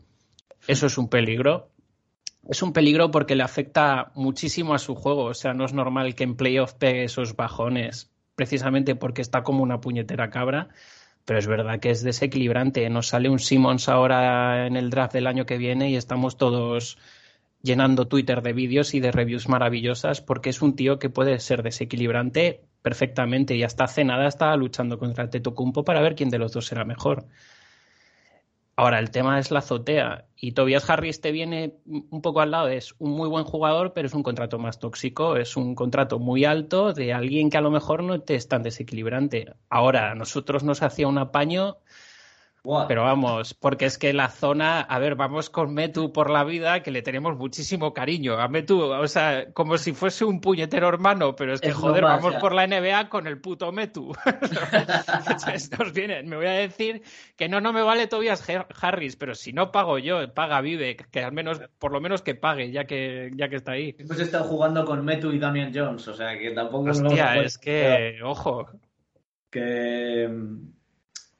Eso 0.67 0.85
es 0.85 0.97
un 0.99 1.09
peligro. 1.09 1.71
Es 2.49 2.61
un 2.61 2.73
peligro 2.73 3.11
porque 3.11 3.35
le 3.35 3.43
afecta 3.43 4.11
muchísimo 4.15 4.73
a 4.73 4.79
su 4.79 4.95
juego. 4.95 5.25
O 5.25 5.33
sea, 5.33 5.53
no 5.53 5.65
es 5.65 5.73
normal 5.73 6.15
que 6.15 6.23
en 6.23 6.35
playoff 6.35 6.73
pegue 6.73 7.03
esos 7.03 7.35
bajones, 7.35 8.11
precisamente 8.35 8.95
porque 8.95 9.21
está 9.21 9.43
como 9.43 9.63
una 9.63 9.81
puñetera 9.81 10.29
cabra 10.29 10.69
pero 11.27 11.39
es 11.39 11.47
verdad 11.47 11.81
que 11.81 11.89
es 11.89 12.03
desequilibrante. 12.03 12.89
Nos 12.89 13.07
sale 13.07 13.27
un 13.27 13.39
Simmons 13.39 13.89
ahora 13.89 14.65
en 14.65 14.77
el 14.77 14.89
draft 14.89 15.11
del 15.11 15.27
año 15.27 15.45
que 15.45 15.57
viene 15.57 15.89
y 15.89 15.97
estamos 15.97 16.37
todos 16.37 16.97
llenando 17.61 18.07
Twitter 18.07 18.41
de 18.41 18.53
vídeos 18.53 18.93
y 18.93 19.01
de 19.01 19.11
reviews 19.11 19.49
maravillosas 19.49 20.21
porque 20.21 20.51
es 20.51 20.61
un 20.61 20.77
tío 20.77 20.99
que 20.99 21.09
puede 21.09 21.37
ser 21.39 21.63
desequilibrante 21.63 22.61
perfectamente 22.81 23.57
y 23.57 23.63
hasta 23.63 23.83
hace 23.83 24.05
nada 24.05 24.25
estaba 24.25 24.55
luchando 24.55 24.97
contra 24.97 25.25
el 25.25 25.29
Teto 25.29 25.53
Cumpo 25.53 25.83
para 25.83 25.99
ver 25.99 26.15
quién 26.15 26.29
de 26.29 26.37
los 26.37 26.53
dos 26.53 26.67
será 26.67 26.85
mejor. 26.85 27.25
Ahora, 28.79 28.99
el 28.99 29.09
tema 29.09 29.39
es 29.39 29.49
la 29.49 29.59
azotea. 29.59 30.27
Y 30.35 30.51
Tobias 30.51 30.87
Harris 30.87 31.19
te 31.19 31.31
viene 31.31 31.79
un 31.87 32.21
poco 32.21 32.41
al 32.41 32.51
lado. 32.51 32.67
Es 32.67 32.93
un 32.99 33.09
muy 33.09 33.27
buen 33.27 33.43
jugador, 33.43 33.93
pero 33.93 34.05
es 34.07 34.13
un 34.13 34.21
contrato 34.21 34.59
más 34.59 34.77
tóxico. 34.77 35.35
Es 35.35 35.57
un 35.57 35.73
contrato 35.73 36.19
muy 36.19 36.45
alto 36.45 36.93
de 36.93 37.11
alguien 37.11 37.49
que 37.49 37.57
a 37.57 37.61
lo 37.61 37.71
mejor 37.71 38.03
no 38.03 38.21
te 38.21 38.35
es 38.35 38.47
tan 38.47 38.61
desequilibrante. 38.61 39.55
Ahora, 39.67 40.11
a 40.11 40.15
nosotros 40.15 40.63
nos 40.63 40.83
hacía 40.83 41.07
un 41.07 41.17
apaño 41.17 41.77
pero 42.87 43.03
vamos, 43.03 43.53
porque 43.53 43.85
es 43.85 43.97
que 43.97 44.11
la 44.13 44.29
zona, 44.29 44.81
a 44.81 44.99
ver, 44.99 45.15
vamos 45.15 45.49
con 45.49 45.73
Metu 45.73 46.11
por 46.11 46.29
la 46.29 46.43
vida, 46.43 46.83
que 46.83 46.91
le 46.91 47.01
tenemos 47.01 47.37
muchísimo 47.37 47.93
cariño 47.93 48.37
a 48.39 48.47
Metu, 48.47 48.81
o 48.81 49.07
sea, 49.07 49.51
como 49.53 49.77
si 49.77 49.93
fuese 49.93 50.25
un 50.25 50.41
puñetero 50.41 50.89
hermano, 50.89 51.35
pero 51.35 51.53
es 51.53 51.61
que, 51.61 51.71
joder, 51.71 52.03
vamos 52.03 52.35
por 52.35 52.53
la 52.53 52.67
NBA 52.67 53.09
con 53.09 53.27
el 53.27 53.39
puto 53.39 53.71
Metu. 53.71 54.13
Estos 55.53 55.93
vienen, 55.93 56.27
me 56.27 56.35
voy 56.35 56.47
a 56.47 56.51
decir 56.51 57.01
que 57.35 57.47
no, 57.47 57.61
no 57.61 57.71
me 57.71 57.81
vale 57.81 58.07
Tobias 58.07 58.45
Harris, 58.81 59.15
pero 59.15 59.33
si 59.33 59.53
no 59.53 59.71
pago 59.71 59.97
yo, 59.97 60.33
paga 60.33 60.59
Vive, 60.59 60.97
que 60.97 61.23
al 61.23 61.31
menos, 61.31 61.61
por 61.79 61.93
lo 61.93 62.01
menos 62.01 62.21
que 62.21 62.35
pague, 62.35 62.71
ya 62.71 62.85
que, 62.85 63.31
ya 63.35 63.47
que 63.47 63.55
está 63.55 63.73
ahí. 63.73 63.95
Hemos 63.97 64.19
estado 64.19 64.43
jugando 64.43 64.83
con 64.83 65.05
Metu 65.05 65.31
y 65.31 65.39
Damian 65.39 65.71
Jones, 65.73 66.07
o 66.07 66.13
sea, 66.13 66.37
que 66.37 66.51
tampoco... 66.51 66.89
Hostia, 66.89 67.37
es 67.37 67.57
que, 67.57 68.19
ojo. 68.23 68.67
Que 69.49 70.29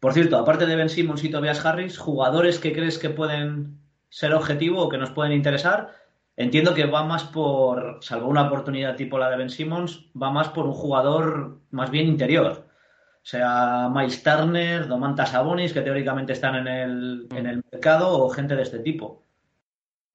por 0.08 0.14
cierto, 0.14 0.38
aparte 0.38 0.66
de 0.66 0.78
Ben 0.78 0.88
Simmons 0.88 1.22
y 1.26 1.30
Tobias 1.30 1.66
Harris, 1.66 1.98
jugadores 1.98 2.60
que 2.60 2.72
crees 2.72 2.98
que 2.98 3.10
pueden 3.10 3.82
ser 4.08 4.34
objetivo 4.34 4.82
o 4.82 4.88
que 4.88 4.98
nos 4.98 5.12
pueden 5.12 5.34
interesar, 5.34 5.96
entiendo 6.38 6.74
que 6.74 6.86
va 6.86 7.04
más 7.04 7.26
por, 7.26 7.98
salvo 8.00 8.30
una 8.30 8.48
oportunidad 8.48 8.96
tipo 8.96 9.18
la 9.18 9.30
de 9.30 9.36
Ben 9.36 9.50
Simmons, 9.50 10.06
va 10.16 10.32
más 10.32 10.48
por 10.48 10.66
un 10.66 10.72
jugador 10.72 11.60
más 11.72 11.92
bien 11.92 12.08
interior. 12.08 12.70
O 13.16 13.20
sea, 13.22 13.90
Miles 13.94 14.24
Turner, 14.24 14.88
Domantas 14.88 15.32
Sabonis, 15.32 15.74
que 15.74 15.82
teóricamente 15.82 16.32
están 16.32 16.56
en 16.56 16.68
el, 16.70 17.28
en 17.36 17.46
el 17.46 17.62
mercado, 17.70 18.18
o 18.18 18.30
gente 18.30 18.56
de 18.56 18.64
este 18.64 18.80
tipo. 18.80 19.26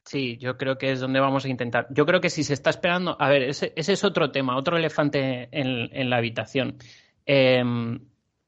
Sí, 0.06 0.38
yo 0.38 0.56
creo 0.56 0.78
que 0.78 0.92
es 0.92 1.00
donde 1.00 1.20
vamos 1.20 1.44
a 1.44 1.50
intentar. 1.50 1.86
Yo 1.90 2.06
creo 2.06 2.22
que 2.22 2.30
si 2.30 2.44
se 2.44 2.54
está 2.54 2.70
esperando. 2.70 3.14
A 3.20 3.28
ver, 3.28 3.42
ese, 3.42 3.74
es 3.76 4.04
otro 4.04 4.30
tema, 4.30 4.56
otro 4.56 4.78
elefante 4.78 5.50
en, 5.52 6.08
la 6.08 6.16
habitación. 6.16 6.78
Eh, 7.26 7.62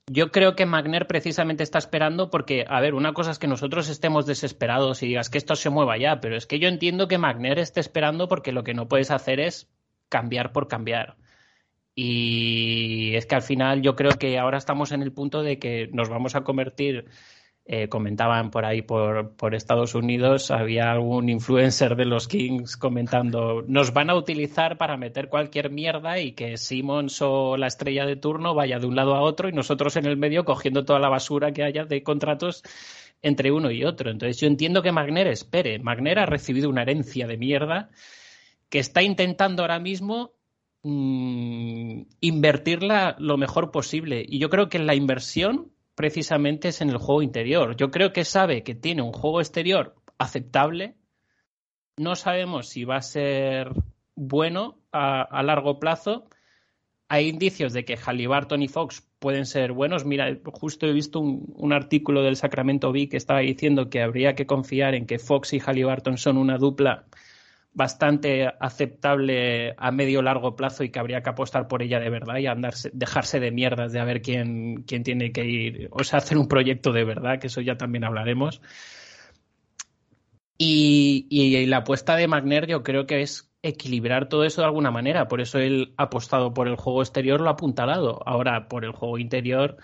yo 0.06 0.30
creo 0.30 0.54
que 0.54 0.66
Magner 0.66 1.06
precisamente 1.06 1.62
está 1.62 1.78
esperando 1.78 2.30
porque, 2.30 2.64
a 2.68 2.80
ver, 2.80 2.94
una 2.94 3.14
cosa 3.14 3.30
es 3.30 3.38
que 3.38 3.46
nosotros 3.46 3.88
estemos 3.88 4.26
desesperados 4.26 5.02
y 5.02 5.08
digas 5.08 5.30
que 5.30 5.38
esto 5.38 5.56
se 5.56 5.70
mueva 5.70 5.96
ya, 5.96 6.20
pero 6.20 6.36
es 6.36 6.46
que 6.46 6.58
yo 6.58 6.68
entiendo 6.68 7.08
que 7.08 7.18
Magner 7.18 7.58
esté 7.58 7.80
esperando 7.80 8.28
porque 8.28 8.52
lo 8.52 8.64
que 8.64 8.74
no 8.74 8.88
puedes 8.88 9.10
hacer 9.10 9.40
es 9.40 9.70
cambiar 10.08 10.52
por 10.52 10.68
cambiar. 10.68 11.16
Y 11.94 13.14
es 13.14 13.26
que 13.26 13.36
al 13.36 13.42
final 13.42 13.80
yo 13.82 13.94
creo 13.96 14.12
que 14.18 14.38
ahora 14.38 14.58
estamos 14.58 14.92
en 14.92 15.02
el 15.02 15.12
punto 15.12 15.42
de 15.42 15.58
que 15.58 15.88
nos 15.92 16.08
vamos 16.08 16.34
a 16.34 16.42
convertir 16.42 17.06
eh, 17.66 17.88
comentaban 17.88 18.50
por 18.50 18.66
ahí 18.66 18.82
por, 18.82 19.36
por, 19.36 19.54
Estados 19.54 19.94
Unidos, 19.94 20.50
había 20.50 20.92
algún 20.92 21.30
influencer 21.30 21.96
de 21.96 22.04
los 22.04 22.28
Kings 22.28 22.76
comentando, 22.76 23.64
nos 23.66 23.94
van 23.94 24.10
a 24.10 24.16
utilizar 24.16 24.76
para 24.76 24.98
meter 24.98 25.30
cualquier 25.30 25.70
mierda 25.70 26.18
y 26.18 26.32
que 26.32 26.58
Simmons 26.58 27.22
o 27.22 27.56
la 27.56 27.66
estrella 27.66 28.04
de 28.04 28.16
turno 28.16 28.54
vaya 28.54 28.78
de 28.78 28.86
un 28.86 28.96
lado 28.96 29.14
a 29.14 29.22
otro 29.22 29.48
y 29.48 29.52
nosotros 29.52 29.96
en 29.96 30.04
el 30.04 30.18
medio 30.18 30.44
cogiendo 30.44 30.84
toda 30.84 30.98
la 30.98 31.08
basura 31.08 31.52
que 31.52 31.64
haya 31.64 31.86
de 31.86 32.02
contratos 32.02 32.62
entre 33.22 33.50
uno 33.50 33.70
y 33.70 33.84
otro. 33.84 34.10
Entonces 34.10 34.38
yo 34.38 34.46
entiendo 34.46 34.82
que 34.82 34.92
Magner 34.92 35.26
espere. 35.28 35.78
Magner 35.78 36.18
ha 36.18 36.26
recibido 36.26 36.68
una 36.68 36.82
herencia 36.82 37.26
de 37.26 37.38
mierda 37.38 37.90
que 38.68 38.78
está 38.78 39.02
intentando 39.02 39.62
ahora 39.62 39.78
mismo 39.78 40.32
mm, 40.82 42.02
invertirla 42.20 43.16
lo 43.18 43.38
mejor 43.38 43.70
posible. 43.70 44.22
Y 44.28 44.38
yo 44.38 44.50
creo 44.50 44.68
que 44.68 44.78
la 44.78 44.94
inversión 44.94 45.73
precisamente 45.94 46.68
es 46.68 46.80
en 46.80 46.90
el 46.90 46.98
juego 46.98 47.22
interior. 47.22 47.76
Yo 47.76 47.90
creo 47.90 48.12
que 48.12 48.24
sabe 48.24 48.62
que 48.62 48.74
tiene 48.74 49.02
un 49.02 49.12
juego 49.12 49.40
exterior 49.40 49.94
aceptable. 50.18 50.96
No 51.96 52.16
sabemos 52.16 52.68
si 52.68 52.84
va 52.84 52.96
a 52.96 53.02
ser 53.02 53.70
bueno 54.14 54.78
a, 54.92 55.42
largo 55.42 55.78
plazo. 55.78 56.28
Hay 57.08 57.28
indicios 57.28 57.72
de 57.72 57.84
que 57.84 57.96
Halliburton 57.96 58.62
y 58.62 58.68
Fox 58.68 59.06
pueden 59.18 59.46
ser 59.46 59.72
buenos. 59.72 60.04
Mira, 60.04 60.36
justo 60.52 60.86
he 60.86 60.92
visto 60.92 61.20
un, 61.20 61.52
un 61.56 61.72
artículo 61.72 62.22
del 62.22 62.36
Sacramento 62.36 62.92
Bee 62.92 63.08
que 63.08 63.16
estaba 63.16 63.40
diciendo 63.40 63.88
que 63.90 64.02
habría 64.02 64.34
que 64.34 64.46
confiar 64.46 64.94
en 64.94 65.06
que 65.06 65.18
Fox 65.18 65.52
y 65.52 65.60
Halliburton 65.60 66.18
son 66.18 66.38
una 66.38 66.58
dupla 66.58 67.06
bastante 67.74 68.46
aceptable 68.60 69.74
a 69.76 69.90
medio 69.90 70.22
largo 70.22 70.54
plazo 70.54 70.84
y 70.84 70.90
que 70.90 71.00
habría 71.00 71.22
que 71.22 71.30
apostar 71.30 71.66
por 71.68 71.82
ella 71.82 71.98
de 71.98 72.08
verdad 72.08 72.36
y 72.38 72.46
andarse, 72.46 72.90
dejarse 72.94 73.40
de 73.40 73.50
mierdas 73.50 73.92
de 73.92 73.98
a 73.98 74.04
ver 74.04 74.22
quién, 74.22 74.84
quién 74.84 75.02
tiene 75.02 75.32
que 75.32 75.44
ir, 75.44 75.88
o 75.90 76.04
sea, 76.04 76.20
hacer 76.20 76.38
un 76.38 76.48
proyecto 76.48 76.92
de 76.92 77.04
verdad, 77.04 77.40
que 77.40 77.48
eso 77.48 77.60
ya 77.60 77.76
también 77.76 78.04
hablaremos. 78.04 78.62
Y, 80.56 81.26
y, 81.30 81.66
la 81.66 81.78
apuesta 81.78 82.14
de 82.14 82.28
Magner 82.28 82.68
yo 82.68 82.84
creo 82.84 83.06
que 83.06 83.22
es 83.22 83.52
equilibrar 83.60 84.28
todo 84.28 84.44
eso 84.44 84.60
de 84.60 84.66
alguna 84.66 84.92
manera, 84.92 85.26
por 85.26 85.40
eso 85.40 85.58
él 85.58 85.94
ha 85.96 86.04
apostado 86.04 86.54
por 86.54 86.68
el 86.68 86.76
juego 86.76 87.02
exterior, 87.02 87.40
lo 87.40 87.48
ha 87.48 87.54
apuntalado. 87.54 88.20
Ahora, 88.24 88.68
por 88.68 88.84
el 88.84 88.92
juego 88.92 89.18
interior, 89.18 89.78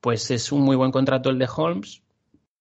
pues 0.00 0.30
es 0.32 0.50
un 0.50 0.62
muy 0.62 0.74
buen 0.76 0.90
contrato 0.90 1.30
el 1.30 1.38
de 1.38 1.48
Holmes 1.54 2.02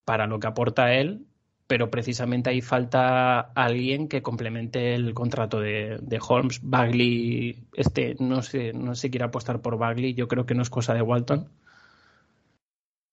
para 0.05 0.27
lo 0.27 0.39
que 0.39 0.47
aporta 0.47 0.93
él 0.93 1.25
pero 1.71 1.89
precisamente 1.89 2.49
ahí 2.49 2.59
falta 2.59 3.39
alguien 3.39 4.09
que 4.09 4.21
complemente 4.21 4.93
el 4.93 5.13
contrato 5.13 5.61
de, 5.61 6.19
Holmes. 6.27 6.59
Bagley, 6.61 7.63
este, 7.71 8.17
no 8.19 8.41
sé, 8.41 8.73
no 8.73 8.93
se 8.93 9.09
quiere 9.09 9.23
apostar 9.23 9.61
por 9.61 9.77
Bagley, 9.77 10.13
yo 10.13 10.27
creo 10.27 10.45
que 10.45 10.53
no 10.53 10.63
es 10.63 10.69
cosa 10.69 10.93
de 10.93 11.01
Walton. 11.01 11.47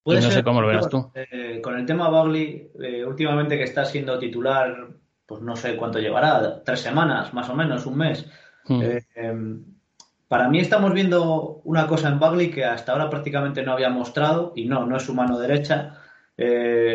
no 0.05 0.21
sé 0.21 0.43
cómo 0.43 0.61
lo 0.61 0.67
verás 0.67 0.89
tú. 0.89 1.09
Eh, 1.15 1.61
con 1.63 1.79
el 1.79 1.87
tema 1.87 2.09
Bagley, 2.09 2.73
eh, 2.83 3.05
últimamente 3.05 3.57
que 3.57 3.63
está 3.63 3.85
siendo 3.85 4.19
titular, 4.19 4.89
pues 5.25 5.41
no 5.41 5.55
sé 5.55 5.77
cuánto 5.77 6.01
llevará, 6.01 6.61
tres 6.65 6.81
semanas, 6.81 7.33
más 7.33 7.49
o 7.51 7.55
menos, 7.55 7.87
un 7.87 7.97
mes. 7.97 8.27
Hmm. 8.65 8.83
Eh, 8.83 9.07
em, 9.15 9.65
para 10.27 10.49
mí 10.49 10.59
estamos 10.59 10.93
viendo 10.93 11.61
una 11.63 11.87
cosa 11.87 12.09
en 12.09 12.19
Bagley 12.19 12.51
que 12.51 12.65
hasta 12.65 12.91
ahora 12.91 13.09
prácticamente 13.09 13.63
no 13.63 13.75
había 13.75 13.89
mostrado, 13.89 14.53
y 14.57 14.65
no, 14.65 14.85
no 14.85 14.97
es 14.97 15.05
su 15.05 15.15
mano 15.15 15.39
derecha, 15.39 15.95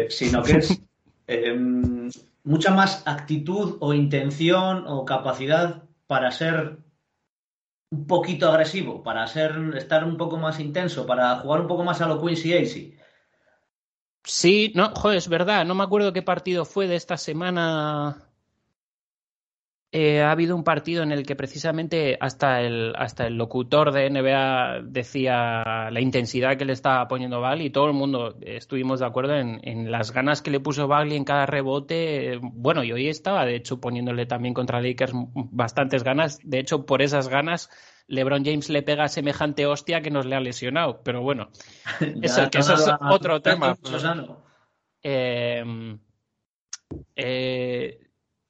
sino 0.09 0.43
que 0.43 0.57
es 0.57 0.83
em, 1.27 2.09
mucha 2.43 2.71
más 2.71 3.03
actitud 3.05 3.77
o 3.79 3.93
intención 3.93 4.85
o 4.87 5.05
capacidad 5.05 5.83
para 6.07 6.31
ser 6.31 6.77
un 7.91 8.07
poquito 8.07 8.49
agresivo, 8.49 9.03
para 9.03 9.27
ser, 9.27 9.51
estar 9.77 10.03
un 10.03 10.17
poco 10.17 10.37
más 10.37 10.59
intenso, 10.59 11.05
para 11.05 11.35
jugar 11.37 11.61
un 11.61 11.67
poco 11.67 11.83
más 11.83 12.01
a 12.01 12.07
lo 12.07 12.19
Quincy 12.19 12.53
Acey. 12.53 12.97
Sí, 14.23 14.71
no, 14.73 14.89
joder, 14.95 15.17
es 15.17 15.27
verdad, 15.27 15.65
no 15.65 15.75
me 15.75 15.83
acuerdo 15.83 16.13
qué 16.13 16.21
partido 16.21 16.65
fue 16.65 16.87
de 16.87 16.95
esta 16.95 17.17
semana 17.17 18.23
eh, 19.95 20.23
ha 20.23 20.31
habido 20.31 20.55
un 20.55 20.63
partido 20.63 21.03
en 21.03 21.11
el 21.11 21.23
que 21.23 21.35
precisamente 21.35 22.17
hasta 22.19 22.61
el, 22.61 22.95
hasta 22.95 23.27
el 23.27 23.37
locutor 23.37 23.91
de 23.91 24.09
NBA 24.09 24.81
decía 24.85 25.91
la 25.91 26.01
intensidad 26.01 26.57
que 26.57 26.65
le 26.65 26.73
estaba 26.73 27.07
poniendo 27.07 27.39
Bagley 27.39 27.67
y 27.67 27.69
todo 27.69 27.85
el 27.85 27.93
mundo 27.93 28.35
estuvimos 28.41 29.01
de 29.01 29.05
acuerdo 29.05 29.35
en, 29.35 29.91
las 29.91 30.11
ganas 30.11 30.41
que 30.41 30.49
le 30.49 30.59
puso 30.59 30.87
Bagley 30.87 31.15
en 31.15 31.25
cada 31.25 31.45
rebote. 31.45 32.39
Bueno, 32.41 32.83
y 32.83 32.91
hoy 32.91 33.07
estaba, 33.07 33.45
de 33.45 33.55
hecho, 33.55 33.79
poniéndole 33.79 34.25
también 34.25 34.55
contra 34.55 34.81
Lakers 34.81 35.13
bastantes 35.35 36.03
ganas. 36.03 36.39
De 36.43 36.57
hecho, 36.57 36.87
por 36.87 37.03
esas 37.03 37.27
ganas, 37.27 37.69
LeBron 38.07 38.43
James 38.43 38.71
le 38.71 38.81
pega 38.81 39.07
semejante 39.09 39.67
hostia 39.67 40.01
que 40.01 40.09
nos 40.09 40.25
le 40.25 40.35
ha 40.35 40.39
lesionado. 40.39 41.01
Pero 41.03 41.21
bueno, 41.21 41.51
eso, 42.23 42.49
es 42.51 42.89
otro 43.11 43.43
tema. 43.43 43.77
Eh, 45.03 45.63
eh, 47.15 48.02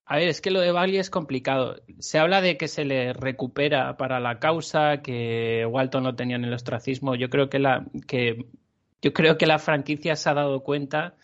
a 0.06 0.18
ver, 0.18 0.28
es 0.28 0.42
que 0.42 0.52
lo 0.52 0.60
de 0.60 0.72
Bagley 0.72 0.98
es 0.98 1.10
complicado. 1.10 1.78
Se 2.00 2.20
habla 2.20 2.42
de 2.42 2.58
que 2.58 2.68
se 2.68 2.84
le 2.84 3.13
recupera 3.13 3.96
para 3.98 4.20
la 4.20 4.39
causa, 4.39 5.02
que 5.02 5.66
Walton 5.70 6.04
no 6.04 6.16
tenía 6.16 6.36
en 6.36 6.44
el 6.44 6.54
ostracismo. 6.54 7.16
Yo 7.16 7.30
creo 7.30 7.50
que 7.50 7.60
la, 7.60 7.86
que, 8.08 8.46
yo 9.02 9.13
creo 9.13 9.38
que 9.38 9.46
la 9.48 9.60
franquicia 9.60 10.16
se 10.16 10.30
ha 10.30 10.34
dado 10.34 10.62
cuenta. 10.63 11.16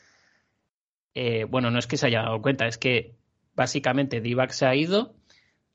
Eh, 1.14 1.46
bueno, 1.46 1.72
no 1.72 1.80
es 1.80 1.88
que 1.88 1.98
se 1.98 2.08
haya 2.08 2.24
dado 2.24 2.42
cuenta, 2.42 2.68
es 2.68 2.78
que 2.78 3.16
básicamente 3.56 4.22
Divac 4.22 4.52
se 4.52 4.66
ha 4.66 4.76
ido, 4.76 5.16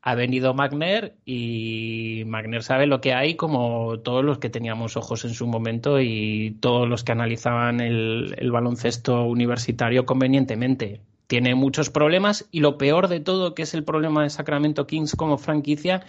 ha 0.01 0.14
venido 0.14 0.55
Magner 0.55 1.17
y 1.27 2.23
Magner 2.27 2.62
sabe 2.62 2.87
lo 2.87 3.01
que 3.01 3.12
hay 3.14 3.37
como 3.37 4.01
todos 4.01 4.25
los 4.25 4.38
que 4.38 4.51
teníamos 4.51 4.97
ojos 4.97 5.25
en 5.25 5.35
su 5.35 5.47
momento 5.47 6.01
y 6.01 6.57
todos 6.61 6.88
los 6.88 7.05
que 7.05 7.12
analizaban 7.12 7.81
el 7.81 8.51
baloncesto 8.53 9.25
universitario 9.25 10.07
convenientemente 10.07 11.01
tiene 11.35 11.57
muchos 11.57 11.90
problemas 11.90 12.47
y 12.53 12.61
lo 12.61 12.79
peor 12.79 13.09
de 13.09 13.18
todo, 13.18 13.57
que 13.57 13.62
es 13.62 13.75
el 13.75 13.83
problema 13.83 14.23
de 14.23 14.31
Sacramento 14.31 14.87
Kings 14.87 15.16
como 15.16 15.37
franquicia, 15.37 16.07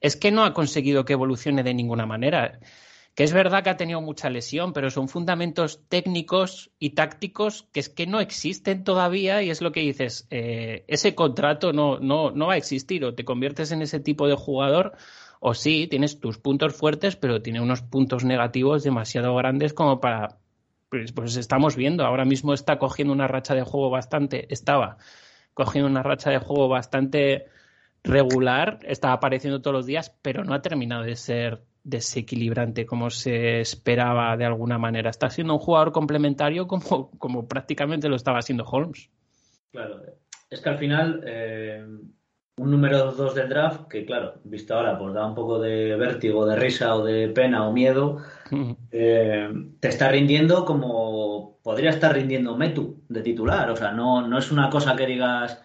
es 0.00 0.14
que 0.14 0.30
no 0.30 0.44
ha 0.44 0.54
conseguido 0.54 1.04
que 1.04 1.14
evolucione 1.14 1.64
de 1.64 1.74
ninguna 1.74 2.06
manera. 2.06 2.60
Que 3.16 3.24
es 3.24 3.32
verdad 3.32 3.64
que 3.64 3.70
ha 3.70 3.76
tenido 3.76 4.00
mucha 4.00 4.30
lesión, 4.30 4.72
pero 4.72 4.88
son 4.90 5.08
fundamentos 5.08 5.80
técnicos 5.88 6.70
y 6.78 6.90
tácticos 6.90 7.66
que 7.72 7.80
es 7.80 7.88
que 7.88 8.06
no 8.06 8.20
existen 8.20 8.84
todavía 8.84 9.42
y 9.42 9.50
es 9.50 9.62
lo 9.62 9.72
que 9.72 9.80
dices, 9.80 10.28
eh, 10.30 10.84
ese 10.86 11.16
contrato 11.16 11.72
no, 11.72 11.98
no, 11.98 12.30
no 12.30 12.46
va 12.46 12.52
a 12.52 12.58
existir 12.58 13.04
o 13.04 13.16
te 13.16 13.24
conviertes 13.24 13.72
en 13.72 13.82
ese 13.82 13.98
tipo 13.98 14.28
de 14.28 14.36
jugador 14.36 14.92
o 15.40 15.54
sí, 15.54 15.88
tienes 15.88 16.20
tus 16.20 16.38
puntos 16.38 16.72
fuertes, 16.76 17.16
pero 17.16 17.42
tiene 17.42 17.60
unos 17.60 17.82
puntos 17.82 18.22
negativos 18.22 18.84
demasiado 18.84 19.34
grandes 19.34 19.74
como 19.74 19.98
para 19.98 20.38
pues, 20.88 21.12
pues, 21.12 21.36
estamos 21.36 21.76
viendo, 21.76 22.04
ahora 22.04 22.24
mismo 22.24 22.54
está 22.54 22.78
cogiendo 22.78 23.12
una 23.12 23.28
racha 23.28 23.54
de 23.54 23.62
juego 23.62 23.90
bastante, 23.90 24.52
estaba 24.52 24.98
cogiendo 25.54 25.88
una 25.88 26.02
racha 26.02 26.30
de 26.30 26.38
juego 26.38 26.68
bastante 26.68 27.46
regular, 28.04 28.78
está 28.82 29.12
apareciendo 29.12 29.60
todos 29.60 29.74
los 29.74 29.86
días, 29.86 30.16
pero 30.22 30.44
no 30.44 30.54
ha 30.54 30.62
terminado 30.62 31.02
de 31.02 31.16
ser 31.16 31.62
desequilibrante 31.84 32.86
como 32.86 33.10
se 33.10 33.60
esperaba 33.60 34.36
de 34.36 34.44
alguna 34.44 34.78
manera. 34.78 35.10
Está 35.10 35.30
siendo 35.30 35.54
un 35.54 35.58
jugador 35.58 35.92
complementario 35.92 36.66
como, 36.66 37.10
como 37.18 37.48
prácticamente 37.48 38.08
lo 38.08 38.16
estaba 38.16 38.38
haciendo 38.38 38.64
Holmes. 38.64 39.10
Claro, 39.72 40.02
es 40.50 40.60
que 40.60 40.68
al 40.68 40.78
final 40.78 41.22
eh, 41.26 41.84
un 42.58 42.70
número 42.70 43.12
2 43.12 43.34
del 43.34 43.48
draft 43.48 43.88
que, 43.88 44.04
claro, 44.04 44.34
visto 44.44 44.74
ahora, 44.74 44.98
pues 44.98 45.14
da 45.14 45.26
un 45.26 45.34
poco 45.34 45.58
de 45.58 45.96
vértigo, 45.96 46.46
de 46.46 46.56
risa 46.56 46.94
o 46.94 47.04
de 47.04 47.28
pena 47.28 47.66
o 47.66 47.72
miedo, 47.72 48.18
eh, 48.90 49.50
te 49.80 49.88
está 49.88 50.08
rindiendo 50.08 50.64
como 50.64 51.58
podría 51.62 51.90
estar 51.90 52.14
rindiendo 52.14 52.56
Metu 52.56 53.02
de 53.08 53.22
titular. 53.22 53.70
O 53.70 53.76
sea, 53.76 53.92
no, 53.92 54.26
no 54.26 54.38
es 54.38 54.50
una 54.50 54.70
cosa 54.70 54.96
que 54.96 55.06
digas, 55.06 55.62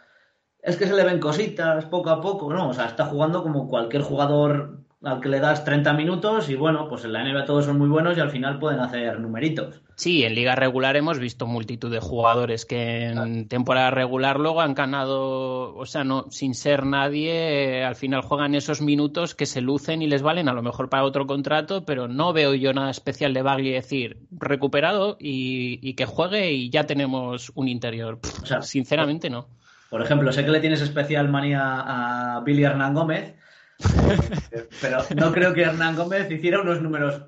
es 0.59 0.77
que 0.77 0.87
se 0.87 0.93
le 0.93 1.03
ven 1.03 1.19
cositas 1.19 1.85
poco 1.85 2.09
a 2.09 2.21
poco, 2.21 2.53
no. 2.53 2.69
O 2.69 2.73
sea, 2.73 2.85
está 2.85 3.05
jugando 3.05 3.43
como 3.43 3.69
cualquier 3.69 4.03
jugador 4.03 4.82
al 5.03 5.19
que 5.19 5.29
le 5.29 5.39
das 5.39 5.65
30 5.65 5.93
minutos 5.93 6.49
y 6.49 6.55
bueno, 6.55 6.87
pues 6.87 7.03
en 7.03 7.11
la 7.13 7.23
NBA 7.23 7.45
todos 7.45 7.65
son 7.65 7.77
muy 7.77 7.89
buenos 7.89 8.17
y 8.17 8.21
al 8.21 8.31
final 8.31 8.57
pueden 8.57 8.79
hacer 8.79 9.19
numeritos. 9.19 9.81
Sí, 9.95 10.23
en 10.23 10.33
liga 10.33 10.55
regular 10.55 10.95
hemos 10.95 11.19
visto 11.19 11.45
multitud 11.45 11.91
de 11.91 11.99
jugadores 11.99 12.65
que 12.65 13.07
en 13.07 13.47
temporada 13.47 13.91
regular 13.91 14.39
luego 14.39 14.61
han 14.61 14.73
ganado, 14.73 15.75
o 15.75 15.85
sea, 15.85 16.03
no 16.03 16.27
sin 16.31 16.55
ser 16.55 16.85
nadie, 16.85 17.79
eh, 17.79 17.83
al 17.83 17.95
final 17.95 18.21
juegan 18.21 18.55
esos 18.55 18.81
minutos 18.81 19.35
que 19.35 19.45
se 19.45 19.61
lucen 19.61 20.01
y 20.01 20.07
les 20.07 20.21
valen 20.21 20.47
a 20.47 20.53
lo 20.53 20.63
mejor 20.63 20.89
para 20.89 21.03
otro 21.03 21.27
contrato, 21.27 21.85
pero 21.85 22.07
no 22.07 22.31
veo 22.31 22.53
yo 22.53 22.73
nada 22.73 22.89
especial 22.89 23.33
de 23.33 23.41
Bagley 23.41 23.71
decir 23.71 24.19
recuperado 24.31 25.17
y, 25.19 25.93
que 25.93 26.05
juegue 26.05 26.51
y 26.53 26.69
ya 26.69 26.85
tenemos 26.85 27.51
un 27.55 27.67
interior. 27.67 28.19
o 28.41 28.45
sea, 28.45 28.61
sinceramente 28.61 29.29
no. 29.29 29.47
Por 29.89 30.01
ejemplo, 30.01 30.31
sé 30.31 30.43
que 30.43 30.49
le 30.49 30.59
tienes 30.59 30.81
especial 30.81 31.29
manía 31.29 31.61
a 31.61 32.41
Billy 32.41 32.63
Hernán 32.63 32.95
Gómez 32.95 33.35
pero 34.81 34.99
no 35.15 35.31
creo 35.31 35.53
que 35.53 35.63
Hernán 35.63 35.95
Gómez 35.95 36.29
hiciera 36.31 36.61
unos 36.61 36.81
números 36.81 37.23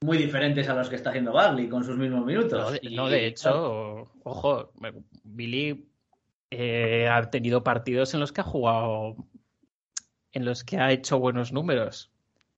muy 0.00 0.18
diferentes 0.18 0.68
a 0.68 0.74
los 0.74 0.88
que 0.88 0.96
está 0.96 1.10
haciendo 1.10 1.32
Bagley 1.32 1.68
con 1.68 1.84
sus 1.84 1.96
mismos 1.96 2.24
minutos. 2.24 2.78
No, 2.90 3.08
de, 3.08 3.26
hecho, 3.26 4.10
ojo, 4.22 4.72
Billy 5.22 5.88
eh, 6.50 7.08
ha 7.08 7.30
tenido 7.30 7.64
partidos 7.64 8.12
en 8.14 8.20
los 8.20 8.32
que 8.32 8.42
ha 8.42 8.44
jugado, 8.44 9.16
en 10.32 10.44
los 10.44 10.62
que 10.62 10.78
ha 10.78 10.92
hecho 10.92 11.18
buenos 11.18 11.52
números. 11.52 12.10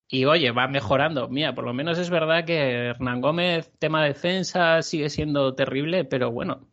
Y 0.09 0.25
oye, 0.25 0.51
va 0.53 0.69
mejorando. 0.69 1.29
Mira, 1.29 1.55
por 1.55 1.65
lo 1.65 1.73
menos 1.73 1.99
es 1.99 2.11
verdad 2.11 2.45
que 2.45 2.89
Hernán 2.89 3.21
Gómez, 3.21 3.73
tema 3.79 4.05
defensa, 4.05 4.83
sigue 4.83 5.11
siendo 5.11 5.55
terrible, 5.55 6.05
pero 6.05 6.31
bueno, 6.31 6.69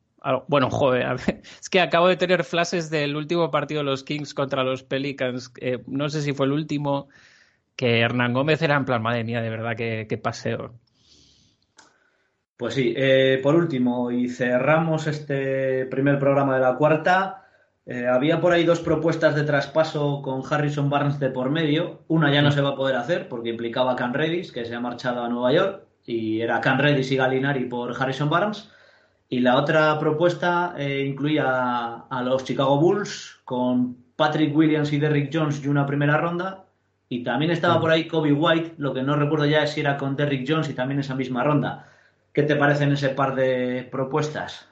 bueno, 0.47 0.69
joder, 0.69 1.17
es 1.61 1.69
que 1.69 1.81
acabo 1.81 2.07
de 2.07 2.17
tener 2.17 2.43
flashes 2.43 2.89
del 2.89 3.15
último 3.15 3.51
partido 3.51 3.79
de 3.79 3.85
los 3.85 4.03
Kings 4.03 4.33
contra 4.33 4.63
los 4.63 4.83
Pelicans. 4.83 5.51
Eh, 5.59 5.83
no 5.87 6.09
sé 6.09 6.21
si 6.21 6.33
fue 6.33 6.45
el 6.45 6.53
último, 6.53 7.09
que 7.75 7.99
Hernán 7.99 8.33
Gómez 8.33 8.61
era 8.61 8.75
en 8.75 8.85
plan, 8.85 9.01
madre 9.01 9.23
mía, 9.23 9.41
de 9.41 9.49
verdad, 9.49 9.75
que, 9.75 10.19
paseo. 10.21 10.73
Pues 12.55 12.75
sí, 12.75 12.93
eh, 12.95 13.39
por 13.41 13.55
último, 13.55 14.11
y 14.11 14.29
cerramos 14.29 15.07
este 15.07 15.85
primer 15.87 16.19
programa 16.19 16.55
de 16.55 16.61
la 16.61 16.75
cuarta. 16.75 17.39
Eh, 17.85 18.07
había 18.07 18.39
por 18.39 18.53
ahí 18.53 18.63
dos 18.63 18.79
propuestas 18.79 19.35
de 19.35 19.43
traspaso 19.43 20.21
con 20.21 20.41
Harrison 20.49 20.89
Barnes 20.89 21.19
de 21.19 21.29
por 21.29 21.49
medio. 21.49 22.03
Una 22.07 22.31
ya 22.31 22.41
no 22.41 22.51
se 22.51 22.61
va 22.61 22.69
a 22.69 22.75
poder 22.75 22.95
hacer 22.95 23.27
porque 23.27 23.49
implicaba 23.49 23.93
a 23.93 23.95
Can 23.97 24.13
Redis, 24.13 24.53
que 24.53 24.63
se 24.63 24.73
ha 24.73 24.79
marchado 24.79 25.21
a 25.21 25.27
Nueva 25.27 25.51
York, 25.51 25.83
y 26.05 26.39
era 26.39 26.61
Can 26.61 26.79
Redis 26.79 27.11
y 27.11 27.17
Galinari 27.17 27.65
por 27.65 27.93
Harrison 27.99 28.29
Barnes. 28.29 28.69
Y 29.33 29.39
la 29.39 29.57
otra 29.57 29.97
propuesta 29.97 30.75
eh, 30.77 31.03
incluía 31.07 32.03
a 32.07 32.21
los 32.21 32.43
Chicago 32.43 32.77
Bulls 32.77 33.39
con 33.43 33.97
Patrick 34.15 34.55
Williams 34.55 34.93
y 34.93 34.99
Derrick 34.99 35.31
Jones 35.33 35.59
y 35.65 35.69
una 35.69 35.87
primera 35.87 36.17
ronda. 36.17 36.65
Y 37.09 37.23
también 37.23 37.49
estaba 37.49 37.81
por 37.81 37.89
ahí 37.89 38.07
Kobe 38.07 38.31
White, 38.31 38.75
lo 38.77 38.93
que 38.93 39.01
no 39.01 39.15
recuerdo 39.15 39.47
ya 39.47 39.63
es 39.63 39.71
si 39.71 39.79
era 39.79 39.97
con 39.97 40.15
Derrick 40.15 40.45
Jones 40.47 40.69
y 40.69 40.75
también 40.75 40.99
esa 40.99 41.15
misma 41.15 41.43
ronda. 41.43 41.89
¿Qué 42.31 42.43
te 42.43 42.55
parecen 42.55 42.91
ese 42.91 43.09
par 43.09 43.33
de 43.33 43.89
propuestas? 43.91 44.69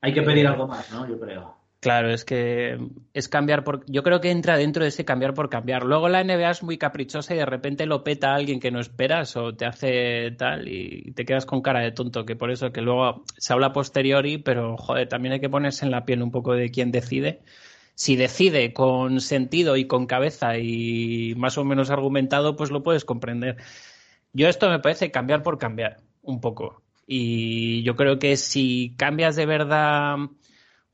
Hay 0.00 0.12
que 0.12 0.22
pedir 0.22 0.48
algo 0.48 0.66
más, 0.66 0.90
¿no? 0.90 1.06
Yo 1.06 1.20
creo. 1.20 1.59
Claro, 1.80 2.10
es 2.12 2.26
que 2.26 2.76
es 3.14 3.28
cambiar 3.30 3.64
por. 3.64 3.90
Yo 3.90 4.02
creo 4.02 4.20
que 4.20 4.30
entra 4.30 4.58
dentro 4.58 4.82
de 4.82 4.90
ese 4.90 5.06
cambiar 5.06 5.32
por 5.32 5.48
cambiar. 5.48 5.84
Luego 5.84 6.10
la 6.10 6.22
NBA 6.22 6.50
es 6.50 6.62
muy 6.62 6.76
caprichosa 6.76 7.34
y 7.34 7.38
de 7.38 7.46
repente 7.46 7.86
lo 7.86 8.04
peta 8.04 8.32
a 8.32 8.34
alguien 8.34 8.60
que 8.60 8.70
no 8.70 8.80
esperas 8.80 9.34
o 9.36 9.54
te 9.54 9.64
hace 9.64 10.30
tal 10.32 10.68
y 10.68 11.12
te 11.12 11.24
quedas 11.24 11.46
con 11.46 11.62
cara 11.62 11.80
de 11.80 11.92
tonto. 11.92 12.26
Que 12.26 12.36
por 12.36 12.50
eso 12.50 12.70
que 12.70 12.82
luego 12.82 13.24
se 13.38 13.54
habla 13.54 13.72
posteriori, 13.72 14.36
pero 14.36 14.76
joder, 14.76 15.08
también 15.08 15.32
hay 15.32 15.40
que 15.40 15.48
ponerse 15.48 15.86
en 15.86 15.90
la 15.90 16.04
piel 16.04 16.22
un 16.22 16.30
poco 16.30 16.52
de 16.52 16.70
quién 16.70 16.92
decide. 16.92 17.40
Si 17.94 18.14
decide 18.14 18.74
con 18.74 19.20
sentido 19.20 19.76
y 19.76 19.86
con 19.86 20.06
cabeza 20.06 20.58
y 20.58 21.34
más 21.36 21.56
o 21.56 21.64
menos 21.64 21.90
argumentado, 21.90 22.56
pues 22.56 22.70
lo 22.70 22.82
puedes 22.82 23.06
comprender. 23.06 23.56
Yo 24.34 24.48
esto 24.48 24.68
me 24.68 24.80
parece 24.80 25.10
cambiar 25.10 25.42
por 25.42 25.58
cambiar 25.58 25.98
un 26.22 26.40
poco. 26.42 26.82
Y 27.06 27.82
yo 27.84 27.96
creo 27.96 28.18
que 28.18 28.36
si 28.36 28.94
cambias 28.98 29.34
de 29.36 29.46
verdad 29.46 30.16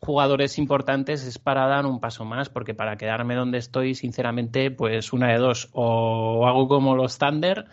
jugadores 0.00 0.58
importantes 0.58 1.24
es 1.26 1.38
para 1.38 1.66
dar 1.66 1.86
un 1.86 2.00
paso 2.00 2.24
más, 2.24 2.48
porque 2.48 2.74
para 2.74 2.96
quedarme 2.96 3.34
donde 3.34 3.58
estoy, 3.58 3.94
sinceramente, 3.94 4.70
pues 4.70 5.12
una 5.12 5.32
de 5.32 5.38
dos, 5.38 5.68
o 5.72 6.46
hago 6.46 6.68
como 6.68 6.96
los 6.96 7.18
Thunder 7.18 7.66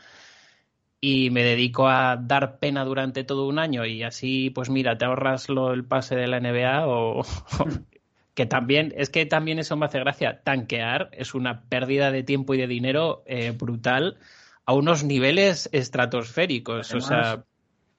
y 1.01 1.31
me 1.31 1.43
dedico 1.43 1.89
a 1.89 2.15
dar 2.15 2.59
pena 2.59 2.85
durante 2.85 3.25
todo 3.25 3.47
un 3.47 3.59
año 3.59 3.85
y 3.85 4.03
así, 4.03 4.49
pues 4.49 4.69
mira, 4.69 4.97
te 4.97 5.03
ahorras 5.03 5.49
lo, 5.49 5.73
el 5.73 5.83
pase 5.83 6.15
de 6.15 6.27
la 6.27 6.39
NBA 6.39 6.87
o, 6.87 7.23
que 8.33 8.45
también, 8.45 8.93
es 8.95 9.09
que 9.09 9.25
también 9.25 9.59
eso 9.59 9.75
me 9.75 9.85
hace 9.85 9.99
gracia. 9.99 10.41
Tanquear 10.43 11.09
es 11.11 11.35
una 11.35 11.63
pérdida 11.63 12.09
de 12.11 12.23
tiempo 12.23 12.53
y 12.53 12.57
de 12.57 12.67
dinero 12.67 13.23
eh, 13.25 13.51
brutal 13.51 14.17
a 14.65 14.73
unos 14.73 15.03
niveles 15.03 15.69
estratosféricos. 15.73 16.93
o 16.93 17.01
sea. 17.01 17.43